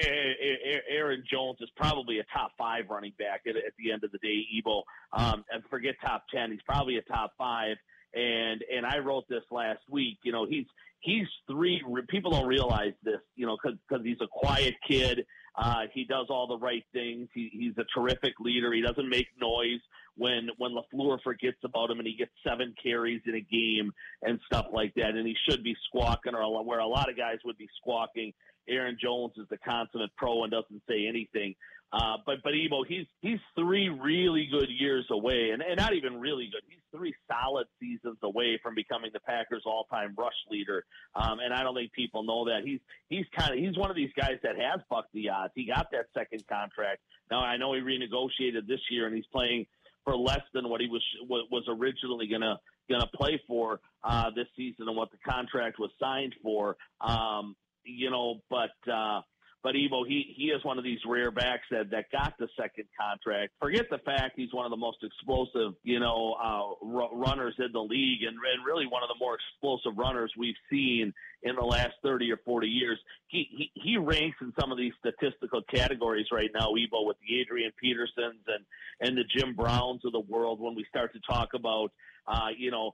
[0.90, 4.18] Aaron Jones is probably a top five running back at, at the end of the
[4.18, 4.44] day.
[4.58, 6.50] Ebo, um, and forget top ten.
[6.50, 7.76] He's probably a top five.
[8.12, 10.18] And and I wrote this last week.
[10.24, 10.66] You know, he's
[11.00, 11.82] he's three.
[12.08, 15.26] People don't realize this, you know, because he's a quiet kid.
[15.56, 17.28] Uh, he does all the right things.
[17.34, 18.72] He, he's a terrific leader.
[18.72, 19.80] He doesn't make noise
[20.16, 24.38] when when LaFleur forgets about him, and he gets seven carries in a game and
[24.46, 25.10] stuff like that.
[25.10, 28.32] And he should be squawking, or where a lot of guys would be squawking.
[28.68, 31.54] Aaron Jones is the consummate pro and doesn't say anything.
[31.90, 36.20] Uh, but but Ebo, he's he's three really good years away, and, and not even
[36.20, 36.60] really good.
[36.68, 40.84] He's three solid seasons away from becoming the Packers' all-time rush leader.
[41.14, 43.96] Um, and I don't think people know that he's he's kind of he's one of
[43.96, 45.52] these guys that has bucked the odds.
[45.54, 47.00] He got that second contract.
[47.30, 49.66] Now I know he renegotiated this year, and he's playing
[50.04, 52.58] for less than what he was was originally gonna
[52.90, 56.76] gonna play for uh, this season and what the contract was signed for.
[57.00, 59.22] Um, you know, but uh,
[59.62, 62.84] but Evo, he he is one of these rare backs that that got the second
[62.98, 63.52] contract.
[63.60, 67.72] Forget the fact he's one of the most explosive, you know, uh, r- runners in
[67.72, 71.64] the league, and, and really one of the more explosive runners we've seen in the
[71.64, 72.98] last thirty or forty years.
[73.26, 77.40] He he, he ranks in some of these statistical categories right now, Evo, with the
[77.40, 78.64] Adrian Petersons and
[79.00, 80.60] and the Jim Browns of the world.
[80.60, 81.92] When we start to talk about,
[82.26, 82.92] uh, you know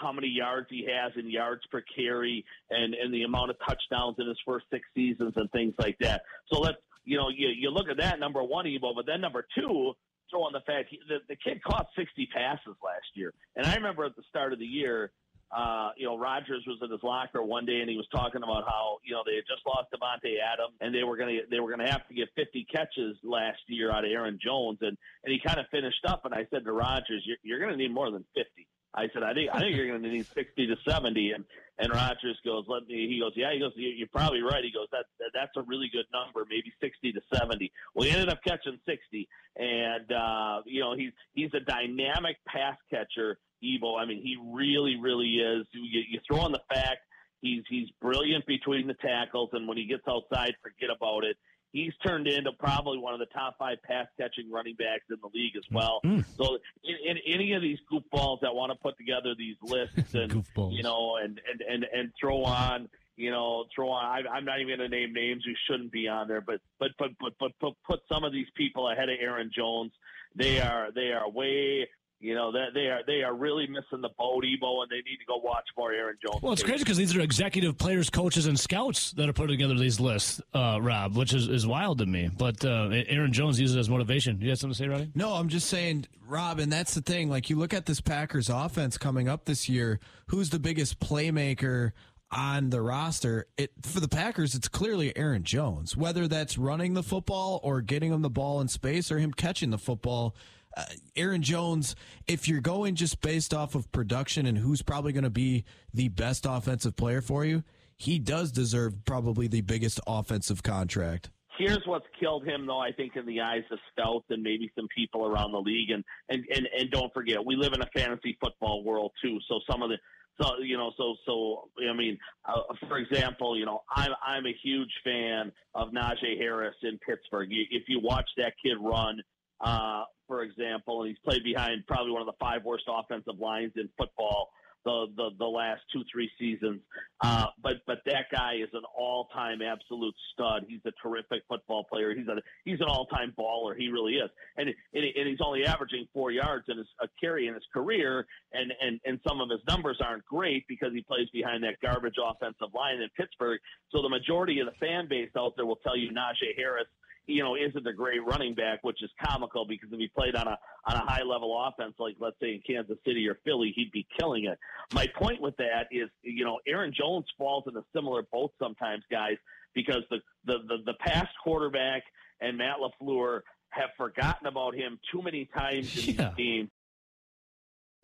[0.00, 4.16] how many yards he has in yards per carry and, and the amount of touchdowns
[4.18, 6.22] in his first six seasons and things like that.
[6.52, 9.46] So let's, you know, you, you look at that number one, Evo, but then number
[9.54, 9.92] two,
[10.30, 13.32] throw on the fact he, the, the kid caught 60 passes last year.
[13.56, 15.12] And I remember at the start of the year,
[15.50, 18.64] uh, you know, Rodgers was in his locker one day and he was talking about
[18.68, 21.58] how, you know, they had just lost Davante Adams and they were going to, they
[21.58, 24.78] were going to have to get 50 catches last year out of Aaron Jones.
[24.80, 26.24] And, and he kind of finished up.
[26.24, 28.68] And I said to Rodgers, you're, you're going to need more than 50.
[28.94, 31.32] I said, I think I think you're going to need 60 to 70.
[31.32, 31.44] And
[31.78, 33.08] and Rodgers goes, let me.
[33.08, 33.52] He goes, yeah.
[33.52, 34.62] He goes, "You- you're probably right.
[34.62, 37.72] He goes, that, that that's a really good number, maybe 60 to 70.
[37.94, 42.76] Well, he ended up catching 60, and uh, you know he's he's a dynamic pass
[42.90, 43.38] catcher.
[43.62, 45.66] Evo, I mean, he really, really is.
[45.72, 46.98] You, you throw in the fact
[47.42, 51.36] he's he's brilliant between the tackles, and when he gets outside, forget about it
[51.72, 55.28] he's turned into probably one of the top five pass catching running backs in the
[55.34, 56.00] league as well.
[56.04, 56.20] Mm-hmm.
[56.36, 60.44] So, in, in any of these goofballs that want to put together these lists and
[60.72, 62.88] you know and and and and throw on.
[63.16, 64.02] You know, throw on.
[64.02, 66.92] I, I'm not even going to name names who shouldn't be on there, but but
[66.98, 69.92] but but but put, put some of these people ahead of Aaron Jones.
[70.34, 71.86] They are they are way
[72.20, 75.16] you know that they are they are really missing the boat, Ebo, and they need
[75.16, 76.42] to go watch more Aaron Jones.
[76.42, 79.74] Well, it's crazy because these are executive players, coaches, and scouts that are putting together
[79.74, 82.30] these lists, uh, Rob, which is, is wild to me.
[82.36, 84.38] But uh, Aaron Jones uses it as motivation.
[84.40, 85.10] You have something to say, Roddy?
[85.14, 87.30] No, I'm just saying, Rob, and that's the thing.
[87.30, 91.92] Like, you look at this Packers offense coming up this year, who's the biggest playmaker
[92.30, 93.46] on the roster?
[93.56, 95.96] It For the Packers, it's clearly Aaron Jones.
[95.96, 99.70] Whether that's running the football or getting him the ball in space or him catching
[99.70, 100.36] the football,
[100.76, 100.84] uh,
[101.16, 105.30] Aaron Jones, if you're going just based off of production and who's probably going to
[105.30, 107.64] be the best offensive player for you,
[107.96, 111.30] he does deserve probably the biggest offensive contract.
[111.58, 112.78] Here's what's killed him, though.
[112.78, 116.02] I think in the eyes of scouts and maybe some people around the league, and
[116.30, 119.38] and and, and don't forget, we live in a fantasy football world too.
[119.46, 119.98] So some of the
[120.40, 122.16] so you know, so so I mean,
[122.48, 127.48] uh, for example, you know, I'm I'm a huge fan of Najee Harris in Pittsburgh.
[127.50, 129.20] If you watch that kid run,
[129.60, 133.72] uh, for example, and he's played behind probably one of the five worst offensive lines
[133.76, 134.50] in football
[134.84, 136.80] the the, the last two three seasons.
[137.20, 140.64] Uh, but but that guy is an all-time absolute stud.
[140.68, 142.14] He's a terrific football player.
[142.14, 143.76] He's a he's an all-time baller.
[143.76, 147.46] He really is, and and, and he's only averaging four yards in his a carry
[147.46, 151.28] in his career, and and and some of his numbers aren't great because he plays
[151.32, 153.60] behind that garbage offensive line in Pittsburgh.
[153.90, 156.88] So the majority of the fan base out there will tell you Najee Harris
[157.30, 160.46] you know, isn't a great running back, which is comical because if he played on
[160.48, 163.92] a on a high level offense like let's say in Kansas City or Philly, he'd
[163.92, 164.58] be killing it.
[164.92, 169.02] My point with that is, you know, Aaron Jones falls in a similar boat sometimes,
[169.10, 169.36] guys,
[169.74, 172.02] because the the the, the past quarterback
[172.40, 173.40] and Matt LaFleur
[173.70, 176.32] have forgotten about him too many times in Yeah.
[176.36, 176.68] these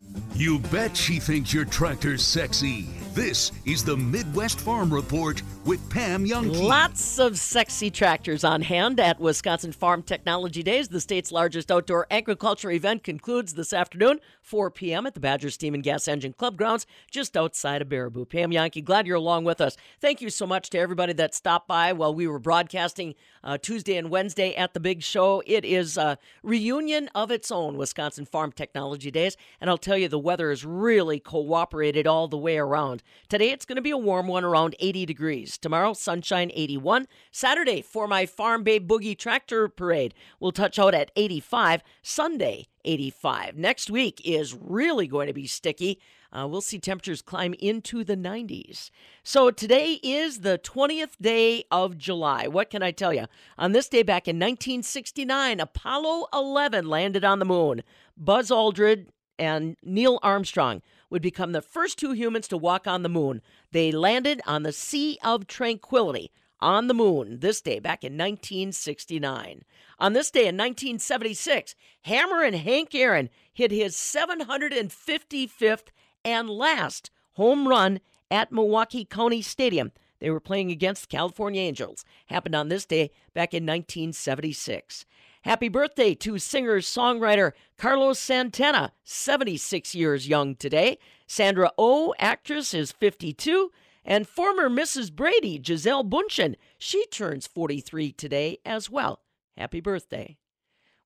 [0.01, 0.26] games.
[0.37, 2.85] You bet she thinks your tractor's sexy.
[3.15, 6.61] This is the Midwest Farm Report with Pam Jahnke.
[6.61, 10.89] Lots of sexy tractors on hand at Wisconsin Farm Technology Days.
[10.89, 15.07] The state's largest outdoor agriculture event concludes this afternoon, 4 p.m.
[15.07, 18.29] at the Badger Steam and Gas Engine Club grounds just outside of Baraboo.
[18.29, 19.75] Pam Jahnke, glad you're along with us.
[19.99, 23.97] Thank you so much to everybody that stopped by while we were broadcasting uh, Tuesday
[23.97, 25.41] and Wednesday at the big show.
[25.47, 29.35] It is a reunion of its own, Wisconsin Farm Technology Days.
[29.59, 33.01] And I'll tell you, the weather has really cooperated all the way around.
[33.29, 35.57] Today, it's going to be a warm one around 80 degrees.
[35.57, 37.07] Tomorrow, sunshine 81.
[37.31, 41.81] Saturday, for my Farm Babe Boogie Tractor Parade, we'll touch out at 85.
[42.01, 43.55] Sunday, 85.
[43.55, 46.01] Next week is really going to be sticky.
[46.29, 48.91] Uh, we'll see temperatures climb into the 90s.
[49.23, 52.47] So today is the 20th day of July.
[52.47, 53.27] What can I tell you?
[53.57, 57.81] On this day back in 1969, Apollo 11 landed on the moon.
[58.17, 59.07] Buzz Aldrin
[59.39, 63.41] and Neil Armstrong would become the first two humans to walk on the moon.
[63.71, 69.63] They landed on the Sea of Tranquility on the moon this day back in 1969.
[69.99, 75.87] On this day in 1976, Hammerin' Hank Aaron hit his 755th
[76.25, 79.91] and last home run at Milwaukee County Stadium.
[80.19, 82.03] They were playing against the California Angels.
[82.25, 85.05] Happened on this day back in 1976.
[85.47, 90.97] Happy birthday to singer songwriter Carlos Santana, 76 years young today.
[91.25, 93.71] Sandra O, oh, actress, is 52.
[94.03, 95.09] And former Mrs.
[95.09, 99.21] Brady, Gisele Bündchen, she turns 43 today as well.
[99.55, 100.35] Happy birthday.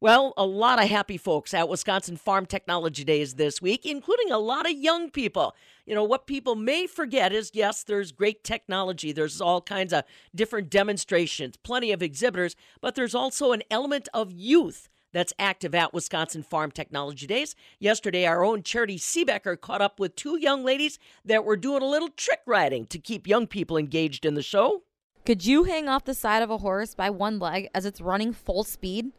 [0.02, 4.40] Well, a lot of happy folks at Wisconsin Farm Technology Days this week, including a
[4.40, 5.56] lot of young people.
[5.86, 10.04] You know, what people may forget is yes, there's great technology, there's all kinds of
[10.34, 15.94] different demonstrations, plenty of exhibitors, but there's also an element of youth that's active at
[15.94, 17.56] Wisconsin Farm Technology Days.
[17.78, 21.88] Yesterday, our own Charitee Seebecker caught up with two young ladies that were doing a
[21.88, 24.82] little trick riding to keep young people engaged in the show.
[25.28, 28.34] Could you hang off the side of a horse by one leg as it's running
[28.34, 29.12] full speed?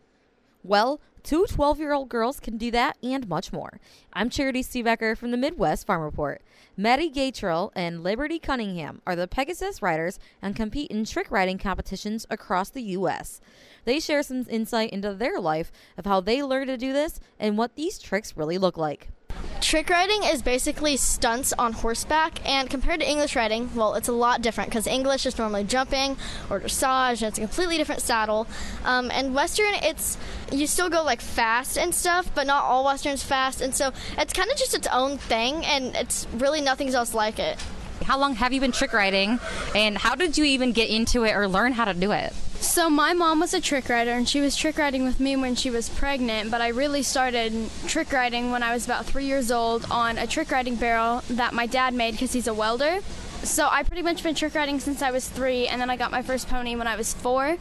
[0.65, 3.81] Well, two 12 year old girls can do that and much more.
[4.13, 6.41] I'm Charitee Seebecker from the Midwest Farm Report.
[6.77, 12.27] Maddie Gatrel and Liberty Cunningham are the Pegasus riders and compete in trick riding competitions
[12.31, 13.41] across the U.S.
[13.87, 17.59] They share some insight into their life of how they learned to do this and
[17.59, 19.09] what these tricks really look like.
[19.61, 24.13] Trick riding is basically stunts on horseback, and compared to English riding, well, it's a
[24.13, 26.17] lot different because English is normally jumping
[26.51, 28.49] or dressage, and it's a completely different saddle.
[28.85, 30.19] Um, and Western, it's
[30.51, 34.33] you still go like fast and stuff, but not all Westerns fast, and so it's
[34.33, 37.57] kind of just its own thing, and it's really nothing else like it.
[38.05, 39.39] How long have you been trick riding,
[39.77, 42.35] and how did you even get into it or learn how to do it?
[42.63, 45.57] So my mom was a trick rider and she was trick riding with me when
[45.57, 47.53] she was pregnant, but I really started
[47.89, 51.53] trick riding when I was about 3 years old on a trick riding barrel that
[51.55, 53.01] my dad made cuz he's a welder.
[53.43, 56.13] So I pretty much been trick riding since I was 3 and then I got
[56.13, 57.59] my first pony when I was 4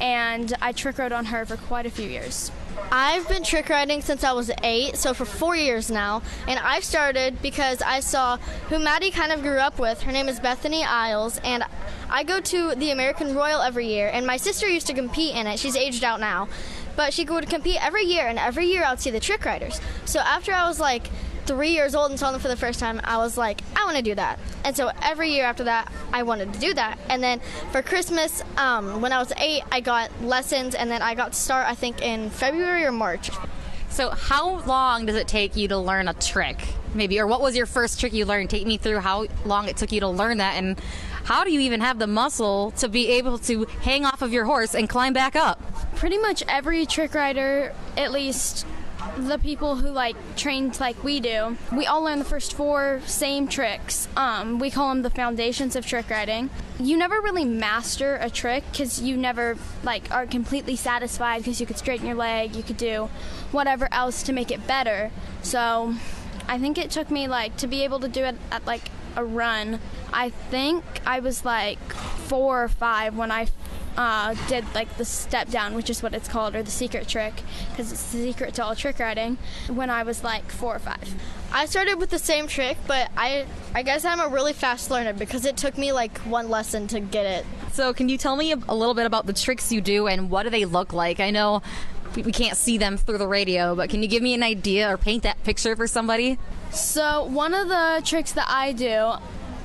[0.00, 2.50] and I trick rode on her for quite a few years.
[2.92, 6.22] I've been trick riding since I was eight, so for four years now.
[6.48, 8.36] And I've started because I saw
[8.68, 10.02] who Maddie kind of grew up with.
[10.02, 11.64] Her name is Bethany Isles, and
[12.08, 14.10] I go to the American Royal every year.
[14.12, 15.58] And my sister used to compete in it.
[15.58, 16.48] She's aged out now,
[16.96, 19.80] but she would compete every year, and every year I would see the trick riders.
[20.04, 21.10] So after I was like
[21.50, 23.96] three years old and saw them for the first time, I was like, I want
[23.96, 24.38] to do that.
[24.64, 26.96] And so every year after that, I wanted to do that.
[27.08, 27.40] And then
[27.72, 31.38] for Christmas, um, when I was eight, I got lessons, and then I got to
[31.38, 33.30] start, I think, in February or March.
[33.88, 36.62] So, how long does it take you to learn a trick?
[36.94, 38.48] Maybe, or what was your first trick you learned?
[38.48, 40.80] Take me through how long it took you to learn that, and
[41.24, 44.44] how do you even have the muscle to be able to hang off of your
[44.44, 45.60] horse and climb back up?
[45.96, 48.64] Pretty much every trick rider, at least
[49.16, 53.48] the people who like trained like we do, we all learn the first four same
[53.48, 54.08] tricks.
[54.16, 56.50] Um, we call them the foundations of trick riding.
[56.78, 61.66] You never really master a trick because you never like are completely satisfied because you
[61.66, 63.08] could straighten your leg, you could do
[63.52, 65.10] whatever else to make it better.
[65.42, 65.94] So
[66.48, 69.24] I think it took me like to be able to do it at like a
[69.24, 69.80] run.
[70.12, 73.46] I think I was like four or five when I
[73.96, 77.42] uh, did like the step down, which is what it's called, or the secret trick,
[77.70, 79.38] because it's the secret to all trick riding.
[79.68, 81.14] When I was like four or five.
[81.52, 85.12] I started with the same trick, but I I guess I'm a really fast learner
[85.12, 87.46] because it took me like one lesson to get it.
[87.72, 90.30] So, can you tell me a, a little bit about the tricks you do and
[90.30, 91.20] what do they look like?
[91.20, 91.62] I know
[92.14, 94.92] we, we can't see them through the radio, but can you give me an idea
[94.92, 96.38] or paint that picture for somebody?
[96.70, 99.14] So, one of the tricks that I do,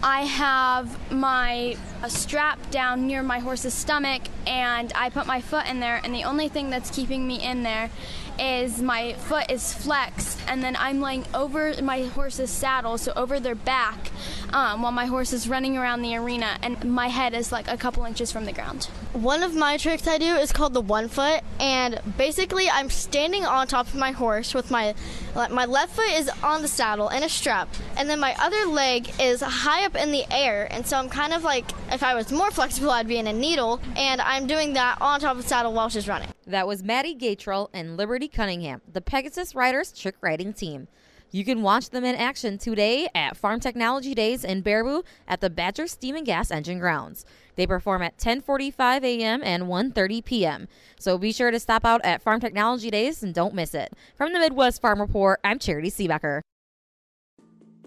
[0.07, 1.77] I have my
[2.07, 6.25] strap down near my horse's stomach and I put my foot in there, and the
[6.25, 7.89] only thing that's keeping me in there
[8.37, 13.39] is my foot is flexed, and then I'm laying over my horse's saddle, so over
[13.39, 14.11] their back,
[14.55, 17.75] um, while my horse is running around the arena, and my head is like a
[17.75, 18.85] couple inches from the ground.
[19.11, 23.45] One of my tricks I do is called the one foot, and basically I'm standing
[23.45, 24.95] on top of my horse with my
[25.35, 29.11] my left foot is on the saddle in a strap, and then my other leg
[29.19, 32.31] is high up in the air, and so I'm kind of like if I was
[32.31, 35.49] more flexible, I'd be in a needle, and I'm doing that on top of the
[35.49, 36.29] saddle while she's running.
[36.47, 40.87] That was Maddie Gatrel and Liberty Cunningham, the Pegasus Riders trick riding team.
[41.31, 45.49] You can watch them in action today at Farm Technology Days in Baraboo at the
[45.49, 47.25] Badger Steam and Gas Engine Grounds.
[47.55, 49.41] They perform at 10:45 a.m.
[49.43, 50.67] and 1:30 p.m.
[50.97, 53.93] So be sure to stop out at Farm Technology Days and don't miss it.
[54.15, 56.41] From the Midwest Farm Report, I'm Charitee Seebecker.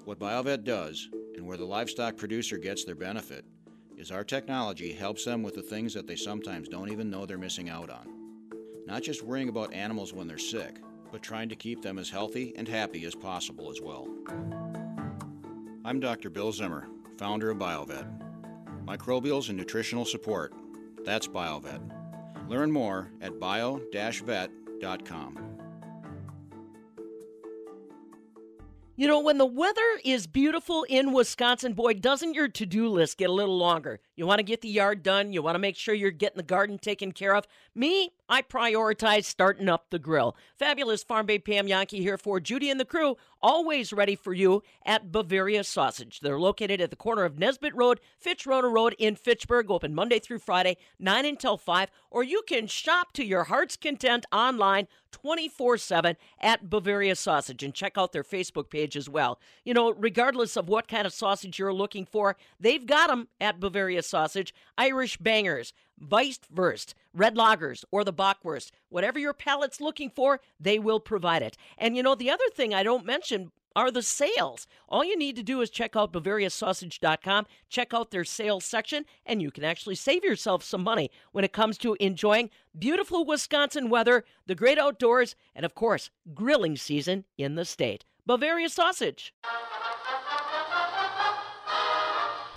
[0.05, 3.45] What BioVet does, and where the livestock producer gets their benefit,
[3.97, 7.39] is our technology helps them with the things that they sometimes don't even know they're
[7.39, 8.09] missing out on.
[8.87, 10.79] Not just worrying about animals when they're sick,
[11.11, 14.09] but trying to keep them as healthy and happy as possible as well.
[15.85, 16.31] I'm Dr.
[16.31, 16.89] Bill Zimmer,
[17.19, 18.07] founder of BioVet.
[18.85, 20.53] Microbials and nutritional support.
[21.05, 22.49] That's BioVet.
[22.49, 24.49] Learn more at bio-vet.com.
[28.97, 33.17] You know, when the weather is beautiful in Wisconsin, boy, doesn't your to do list
[33.19, 34.01] get a little longer?
[34.19, 36.43] You want to get the yard done, you want to make sure you're getting the
[36.43, 37.47] garden taken care of.
[37.73, 40.37] Me, I prioritize starting up the grill.
[40.59, 44.65] Fabulous Farm Babe Pam Jahnke here for Judy and the crew, always ready for you
[44.85, 46.19] at Bavaria Sausage.
[46.19, 50.41] They're located at the corner of Nesbitt Road, Fitchrona Road in Fitchburg, open Monday through
[50.41, 56.17] Friday, 9 until 5, or you can shop to your heart's content online 24 7
[56.41, 59.41] at Bavaria Sausage and check out their Facebook page as well.
[59.65, 63.61] You know, regardless of what kind of sausage you're looking for, they've got them at
[63.61, 68.71] Bavaria Sausage Irish bangers, Weisswurst, red lagers, or the Bockwurst.
[68.89, 71.57] Whatever your palate's looking for, they will provide it.
[71.77, 74.67] And you know, the other thing I don't mention are the sales.
[74.89, 79.41] All you need to do is check out BavariaSausage.com, check out their sales section, and
[79.41, 84.25] you can actually save yourself some money when it comes to enjoying beautiful Wisconsin weather,
[84.47, 88.05] the great outdoors, and of course, grilling season in the state.
[88.27, 89.33] Bavaria Sausage.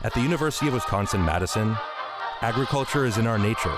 [0.04, 1.78] At the University of Wisconsin Madison,
[2.42, 3.78] agriculture is in our nature.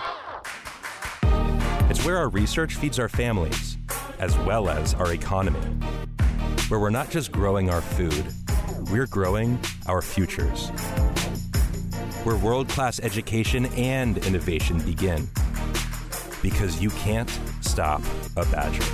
[1.90, 3.78] It's where our research feeds our families,
[4.20, 5.60] as well as our economy.
[6.70, 8.26] Where we're not just growing our food,
[8.90, 10.70] we're growing our futures.
[12.24, 15.28] Where world class education and innovation begin.
[16.42, 18.02] Because you can't stop
[18.38, 18.86] a badger.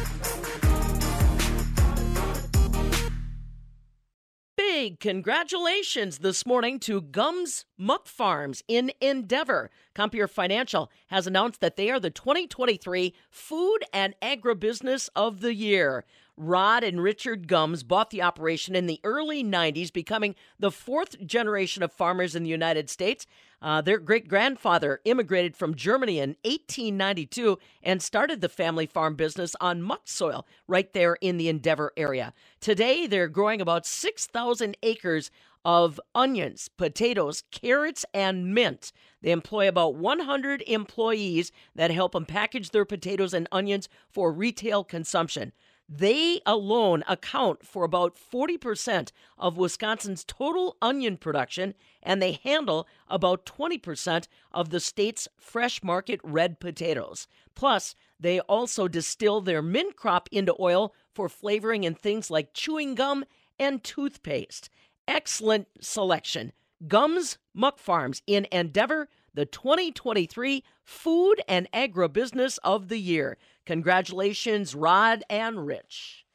[4.99, 9.71] Congratulations this morning to Gumz Muck Farms in Endeavor.
[9.95, 16.03] Compeer Financial has announced that they are the 2023 Food and Agribusiness of the Year.
[16.41, 21.83] Rod and Richard Gumz bought the operation in the early 90s, becoming the fourth generation
[21.83, 23.27] of farmers in the United States.
[23.61, 29.53] Uh, their great grandfather immigrated from Germany in 1892 and started the family farm business
[29.59, 32.33] on muck soil right there in the Endeavor area.
[32.61, 35.31] Today, they're growing about 6,000 acres
[35.65, 38.93] of onions, potatoes, carrots, and mint.
[39.21, 44.85] They employ about 100 employees that help them package their potatoes and onions for retail
[44.85, 45.51] consumption.
[45.91, 51.73] They alone account for about 40% of Wisconsin's total onion production,
[52.03, 57.27] and they handle about 20% of the state's fresh market red potatoes.
[57.55, 62.93] Plus, they also distill their mint crop into oil for flavoring in things like chewing
[62.93, 63.25] gum
[63.57, 64.69] and toothpaste.
[65.07, 66.51] Excellent selection.
[66.87, 69.09] Gumz Muck Farms in Endeavor,
[69.39, 73.37] the 2023 Food and Agribusiness of the Year.
[73.65, 76.25] Congratulations, Rod and Rich.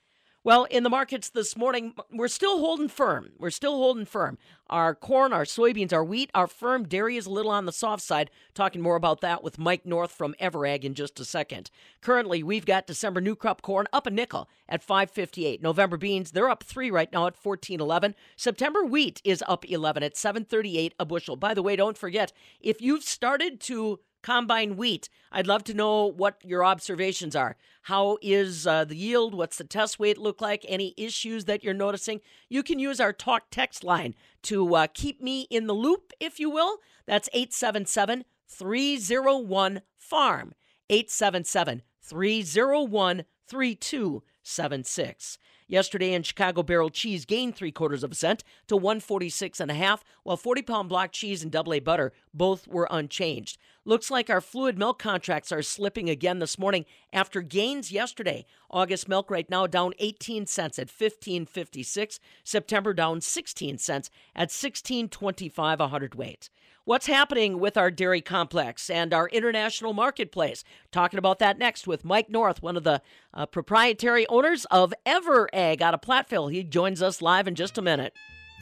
[0.44, 3.30] Well, in the markets this morning, we're still holding firm.
[3.38, 4.36] We're still holding firm.
[4.68, 8.02] Our corn, our soybeans, our wheat, our firm dairy is a little on the soft
[8.02, 8.30] side.
[8.52, 11.70] Talking more about that with Mike North from EverAg in just a second.
[12.02, 15.62] Currently, we've got December new crop corn up a nickel at 558.
[15.62, 18.14] November beans, they're up 3 right now at 1411.
[18.36, 21.36] September wheat is up 11 at 738 a bushel.
[21.36, 25.10] By the way, don't forget, if you've started to combine wheat.
[25.30, 27.56] I'd love to know what your observations are.
[27.82, 29.34] How is uh, the yield?
[29.34, 30.64] What's the test weight look like?
[30.66, 32.22] Any issues that you're noticing?
[32.48, 34.14] You can use our talk text line
[34.44, 36.78] to uh, keep me in the loop, if you will.
[37.06, 40.54] That's 877 301 FARM.
[40.88, 45.38] 877 301 3276.
[45.66, 49.74] Yesterday in Chicago, barrel cheese gained three quarters of a cent to 146 and a
[49.74, 53.56] half, while 40 pound block cheese and double A butter both were unchanged.
[53.86, 58.44] Looks like our fluid milk contracts are slipping again this morning after gains yesterday.
[58.70, 62.18] August milk right now down 18 cents at 15.56.
[62.42, 66.50] September down 16 cents at 16.25 a hundredweight.
[66.86, 70.64] What's happening with our dairy complex and our international marketplace?
[70.92, 73.00] Talking about that next with Mike North, one of the
[73.32, 76.52] uh, proprietary owners of EverAg out of Platteville.
[76.52, 78.12] He joins us live in just a minute.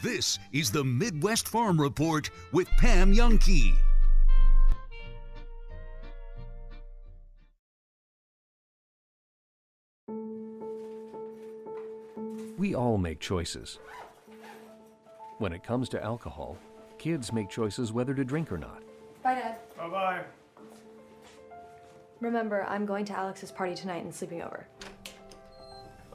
[0.05, 3.75] This is the Midwest Farm Report with Pam Jahnke.
[12.57, 13.81] We all make choices.
[15.39, 16.57] When it comes to alcohol,
[17.03, 18.81] kids make choices whether to drink or not.
[19.25, 19.57] Bye, Dad.
[19.77, 20.23] Bye bye.
[22.21, 24.69] Remember, I'm going to Alex's party tonight and sleeping over.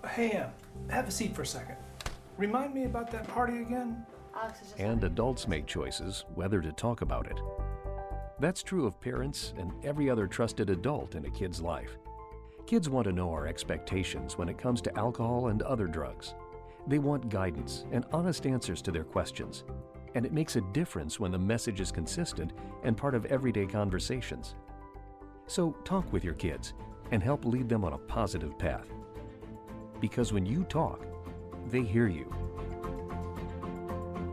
[0.07, 0.49] Hey, Em,
[0.89, 1.75] have a seat for a second.
[2.37, 4.05] Remind me about that party again?
[4.33, 4.79] Alex is just.
[4.79, 7.37] And adults make choices whether to talk about it.
[8.39, 11.97] That's true of parents and every other trusted adult in a kid's life.
[12.65, 16.33] Kids want to know our expectations when it comes to alcohol and other drugs.
[16.87, 19.65] They want guidance and honest answers to their questions.
[20.17, 22.53] And it makes a difference when the message is consistent
[22.83, 24.55] and part of everyday conversations.
[25.45, 26.73] So talk with your kids
[27.11, 28.87] and help lead them on a positive path.
[30.01, 31.05] Because when you talk,
[31.67, 32.33] they hear you.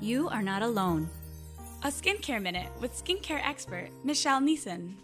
[0.00, 1.08] You are not alone.
[1.82, 4.94] A skincare minute with skincare expert Michelle Neeson.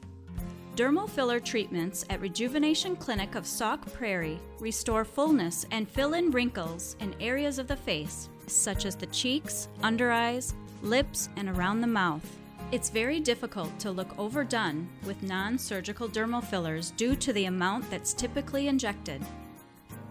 [0.76, 6.97] Dermal filler treatments at Rejuvenation Clinic of Sauk Prairie restore fullness and fill in wrinkles
[7.01, 11.87] in areas of the face, such as the cheeks, under eyes, lips, and around the
[11.87, 12.24] mouth.
[12.72, 17.91] It's very difficult to look overdone with non surgical dermal fillers due to the amount
[17.91, 19.22] that's typically injected.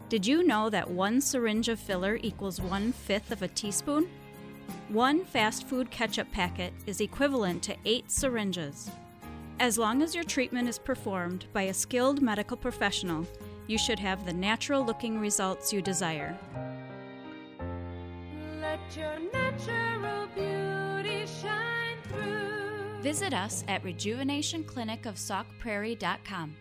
[0.10, 4.08] Did you know that one syringe of filler equals one fifth of a teaspoon?
[4.90, 8.92] One fast food ketchup packet is equivalent to eight syringes.
[9.60, 13.26] As long as your treatment is performed by a skilled medical professional,
[13.68, 16.38] you should have the natural looking results you desire.
[18.60, 23.02] Let your natural beauty shine through.
[23.02, 26.56] Visit us at rejuvenationclinicofsaukprairie.com.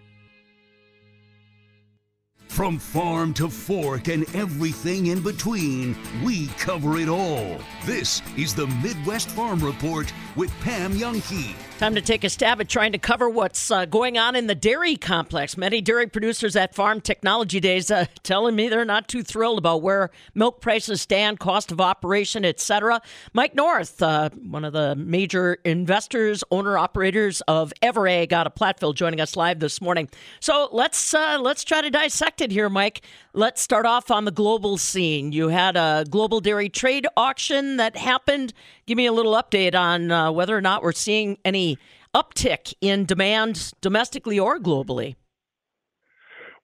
[2.50, 7.58] From farm to fork and everything in between, we cover it all.
[7.86, 11.54] This is the Midwest Farm Report with Pam Jahnke.
[11.78, 14.54] Time to take a stab at trying to cover what's uh, going on in the
[14.54, 15.56] dairy complex.
[15.56, 19.80] Many dairy producers at Farm Technology Days uh, telling me they're not too thrilled about
[19.80, 23.00] where milk prices stand, cost of operation, etc.
[23.32, 28.94] Mike North, uh, one of the major investors, owner operators of EverAg out of Platteville,
[28.94, 30.10] joining us live this morning.
[30.40, 33.00] So let's uh, let's try to dissect it here, Mike.
[33.32, 35.30] Let's start off on the global scene.
[35.30, 38.52] You had a global dairy trade auction that happened.
[38.86, 41.78] Give me a little update on uh, whether or not we're seeing any
[42.12, 45.14] uptick in demand domestically or globally.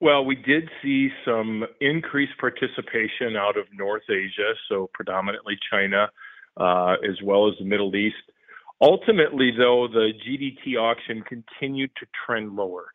[0.00, 6.10] Well, we did see some increased participation out of North Asia, so predominantly China,
[6.56, 8.16] uh, as well as the Middle East.
[8.80, 12.86] Ultimately, though, the GDT auction continued to trend lower.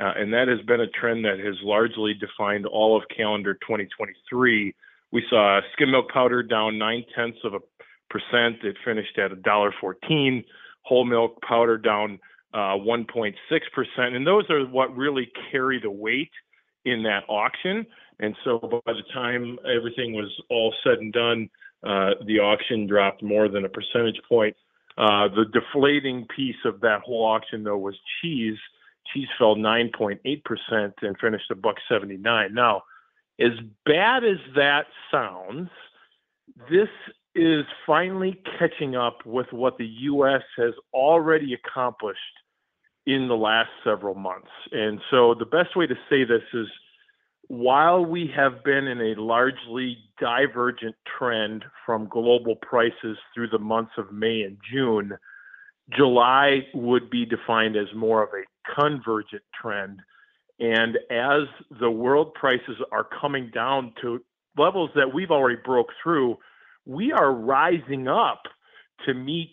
[0.00, 4.74] Uh, and that has been a trend that has largely defined all of calendar 2023.
[5.12, 7.58] We saw skim milk powder down nine tenths of a
[8.08, 8.64] percent.
[8.64, 10.44] It finished at $1.14.
[10.82, 12.18] Whole milk powder down
[12.54, 13.34] uh, 1.6%.
[13.98, 16.30] And those are what really carry the weight
[16.84, 17.86] in that auction.
[18.18, 21.50] And so by the time everything was all said and done,
[21.82, 24.56] uh, the auction dropped more than a percentage point.
[24.98, 28.58] Uh, the deflating piece of that whole auction, though, was cheese.
[29.12, 32.54] Cheese fell 9.8% and finished a buck 79.
[32.54, 32.82] Now,
[33.38, 33.52] As
[33.86, 35.70] bad as that sounds,
[36.70, 36.88] this
[37.34, 40.42] is finally catching up with what the U.S.
[40.56, 42.20] has already accomplished
[43.06, 44.50] in the last several months.
[44.72, 46.66] And so the best way to say this is
[47.48, 53.92] while we have been in a largely divergent trend from global prices through the months
[53.96, 55.16] of May and June,
[55.96, 58.44] July would be defined as more of a
[58.74, 60.00] convergent trend.
[60.58, 61.42] And as
[61.80, 64.20] the world prices are coming down to
[64.56, 66.36] levels that we've already broke through,
[66.84, 68.42] we are rising up
[69.06, 69.52] to meet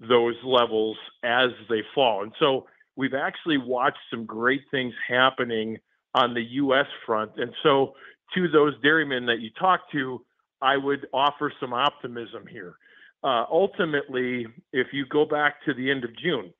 [0.00, 2.22] those levels as they fall.
[2.22, 5.78] And so we've actually watched some great things happening
[6.14, 6.86] on the U.S.
[7.06, 7.32] front.
[7.36, 7.94] And so
[8.34, 10.24] to those dairymen that you talk to,
[10.60, 12.74] I would offer some optimism here.
[13.22, 16.52] Uh, ultimately, if you go back to the end of June,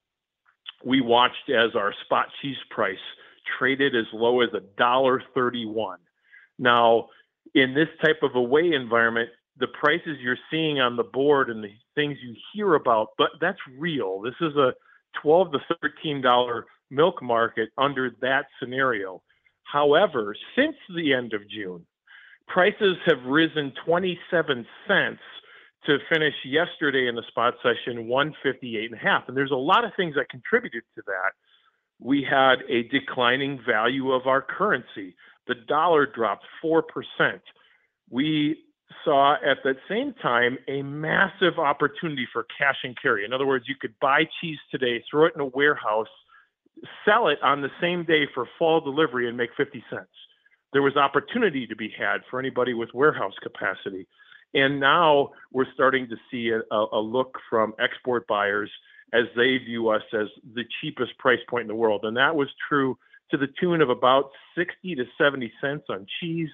[0.85, 2.97] we watched as our spot cheese price
[3.59, 5.99] traded as low as a dollar thirty-one.
[6.59, 7.09] Now,
[7.55, 11.63] in this type of a weigh environment, the prices you're seeing on the board and
[11.63, 14.21] the things you hear about, but that's real.
[14.21, 14.73] This is a
[15.23, 19.23] 12 to 13 dollar milk market under that scenario.
[19.65, 21.85] However, since the end of June,
[22.47, 25.21] prices have risen 27 cents
[25.87, 29.29] to finish yesterday in the spot session 158 and a half.
[29.29, 31.33] And there's a lot of things that contributed to that.
[32.01, 35.17] We had a declining value of our currency.
[35.47, 36.83] The dollar dropped 4%.
[38.11, 38.59] We
[39.05, 43.25] saw at that same time a massive opportunity for cash and carry.
[43.25, 46.09] In other words, you could buy cheese today, throw it in a warehouse,
[47.05, 50.09] sell it on the same day for fall delivery and make 50 cents.
[50.73, 54.07] There was opportunity to be had for anybody with warehouse capacity.
[54.55, 58.71] And now we're starting to see a, look from export buyers
[59.13, 62.05] as they view us as the cheapest price point in the world.
[62.05, 62.99] And that was true
[63.31, 66.51] to the tune of about 60 to 70 cents on cheese.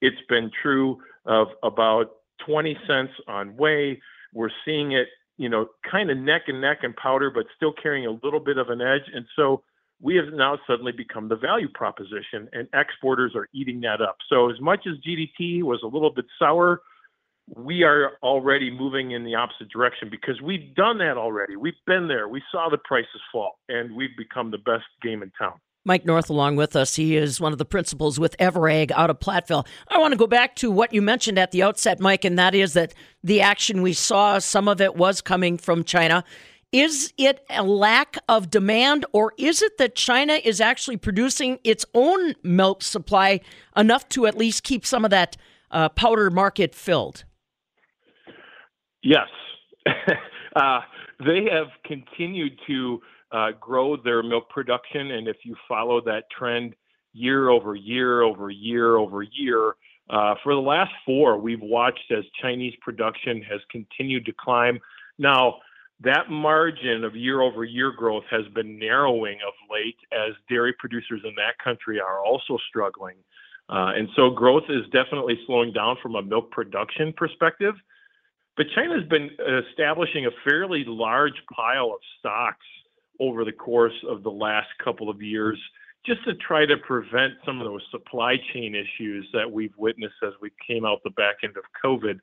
[0.00, 2.10] It's been true of about
[2.44, 4.00] 20 cents on whey.
[4.32, 8.06] We're seeing it, you know, kind of neck and neck in powder, but still carrying
[8.06, 9.08] a little bit of an edge.
[9.14, 9.62] And so
[10.00, 14.18] we have now suddenly become the value proposition, and exporters are eating that up.
[14.28, 16.82] So as much as GDT was a little bit sour,
[17.54, 21.56] we are already moving in the opposite direction because we've done that already.
[21.56, 22.28] We've been there.
[22.28, 25.54] We saw the prices fall, and we've become the best game in town.
[25.84, 26.96] Mike North along with us.
[26.96, 29.64] He is one of the principals with EverAg out of Platteville.
[29.86, 32.56] I want to go back to what you mentioned at the outset, Mike, and that
[32.56, 32.92] is that
[33.22, 36.24] the action we saw, some of it was coming from China.
[36.72, 41.84] Is it a lack of demand, or is it that China is actually producing its
[41.94, 43.38] own milk supply
[43.76, 45.36] enough to at least keep some of that
[45.70, 47.24] uh, powder market filled?
[49.02, 49.28] Yes.
[50.56, 50.80] uh,
[51.24, 53.00] they have continued to
[53.32, 55.12] uh, grow their milk production.
[55.12, 56.74] And if you follow that trend
[57.12, 59.74] year over year over year over year,
[60.08, 64.78] uh, for the last four, we've watched as Chinese production has continued to climb.
[65.18, 65.56] Now,
[66.00, 71.22] that margin of year over year growth has been narrowing of late as dairy producers
[71.24, 73.16] in that country are also struggling.
[73.68, 77.74] Uh, and so growth is definitely slowing down from a milk production perspective.
[78.56, 79.30] But China's been
[79.68, 82.64] establishing a fairly large pile of stocks
[83.20, 85.58] over the course of the last couple of years
[86.06, 90.32] just to try to prevent some of those supply chain issues that we've witnessed as
[90.40, 92.20] we came out the back end of COVID.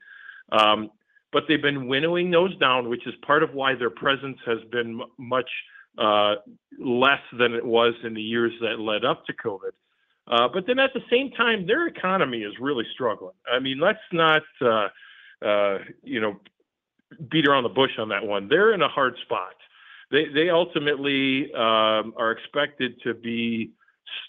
[0.51, 0.89] Um,
[1.33, 5.01] but they've been winnowing those down, which is part of why their presence has been
[5.01, 5.49] m- much
[5.97, 6.35] uh,
[6.79, 9.71] less than it was in the years that led up to COVID.
[10.27, 13.35] Uh, but then at the same time, their economy is really struggling.
[13.51, 14.87] I mean, let's not, uh,
[15.43, 16.39] uh you know,
[17.29, 18.47] beat around the bush on that one.
[18.47, 19.53] They're in a hard spot
[20.13, 23.71] they they ultimately um, are expected to be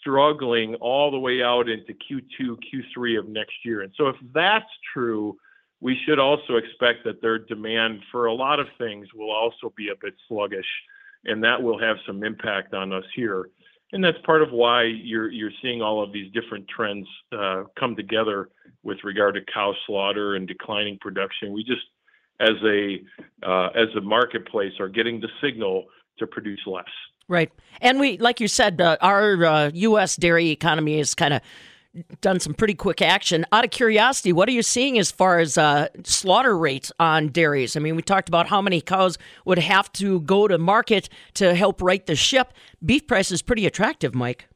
[0.01, 3.83] struggling all the way out into Q2, Q3 of next year.
[3.83, 5.37] And so, if that's true,
[5.81, 9.91] we should also expect that their demand for a lot of things will also be
[9.91, 10.67] a bit sluggish,
[11.27, 13.51] and that will have some impact on us here.
[13.95, 17.95] And that's part of why you're you're seeing all of these different trends uh, come
[17.95, 18.51] together
[18.83, 21.53] with regard to cow slaughter and declining production.
[21.53, 21.87] We just
[22.41, 22.99] as a
[23.49, 25.85] uh, as a marketplace are getting the signal
[26.19, 26.85] to produce less.
[27.29, 30.17] Right, and we, like you said, uh, our uh, U.S.
[30.17, 31.41] dairy economy is kind of
[32.21, 33.45] done some pretty quick action.
[33.53, 37.77] Out of curiosity, what are you seeing as far as uh, slaughter rates on dairies?
[37.77, 41.55] I mean, we talked about how many cows would have to go to market to
[41.55, 42.53] help right the ship.
[42.85, 44.49] Beef price is pretty attractive, Mike.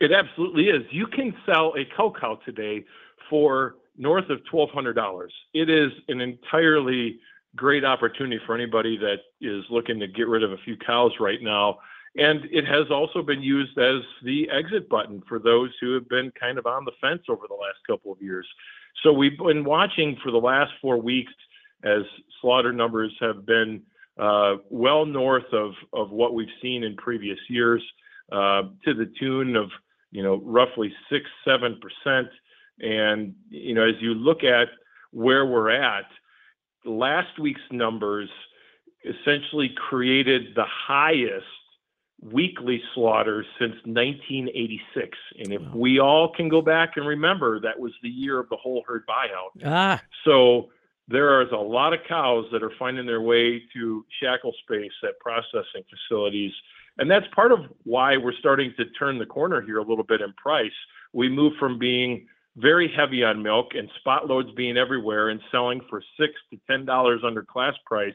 [0.00, 0.82] It absolutely is.
[0.90, 2.84] You can sell a cow cow today
[3.30, 5.28] for north of $1,200.
[5.54, 7.18] It is an entirely
[7.54, 11.38] great opportunity for anybody that is looking to get rid of a few cows right
[11.40, 11.78] now.
[12.18, 16.32] And it has also been used as the exit button for those who have been
[16.38, 18.46] kind of on the fence over the last couple of years.
[19.02, 21.32] So we've been watching for the last four weeks
[21.84, 22.02] as
[22.40, 23.82] slaughter numbers have been
[24.18, 27.82] uh, well north of, of what we've seen in previous years,
[28.32, 29.70] uh, to the tune of
[30.10, 32.28] you know roughly six seven percent.
[32.80, 34.68] And you know as you look at
[35.10, 36.06] where we're at,
[36.84, 38.30] last week's numbers
[39.04, 41.46] essentially created the highest
[42.32, 45.16] weekly slaughters since 1986.
[45.38, 48.56] And if we all can go back and remember, that was the year of the
[48.56, 49.62] whole herd buyout.
[49.64, 50.02] Ah.
[50.24, 50.70] So
[51.08, 55.18] there is a lot of cows that are finding their way to shackle space at
[55.20, 56.52] processing facilities.
[56.98, 60.20] And that's part of why we're starting to turn the corner here a little bit
[60.20, 60.70] in price.
[61.12, 65.80] We move from being very heavy on milk and spot loads being everywhere and selling
[65.90, 68.14] for six to ten dollars under class price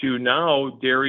[0.00, 1.04] to now dairy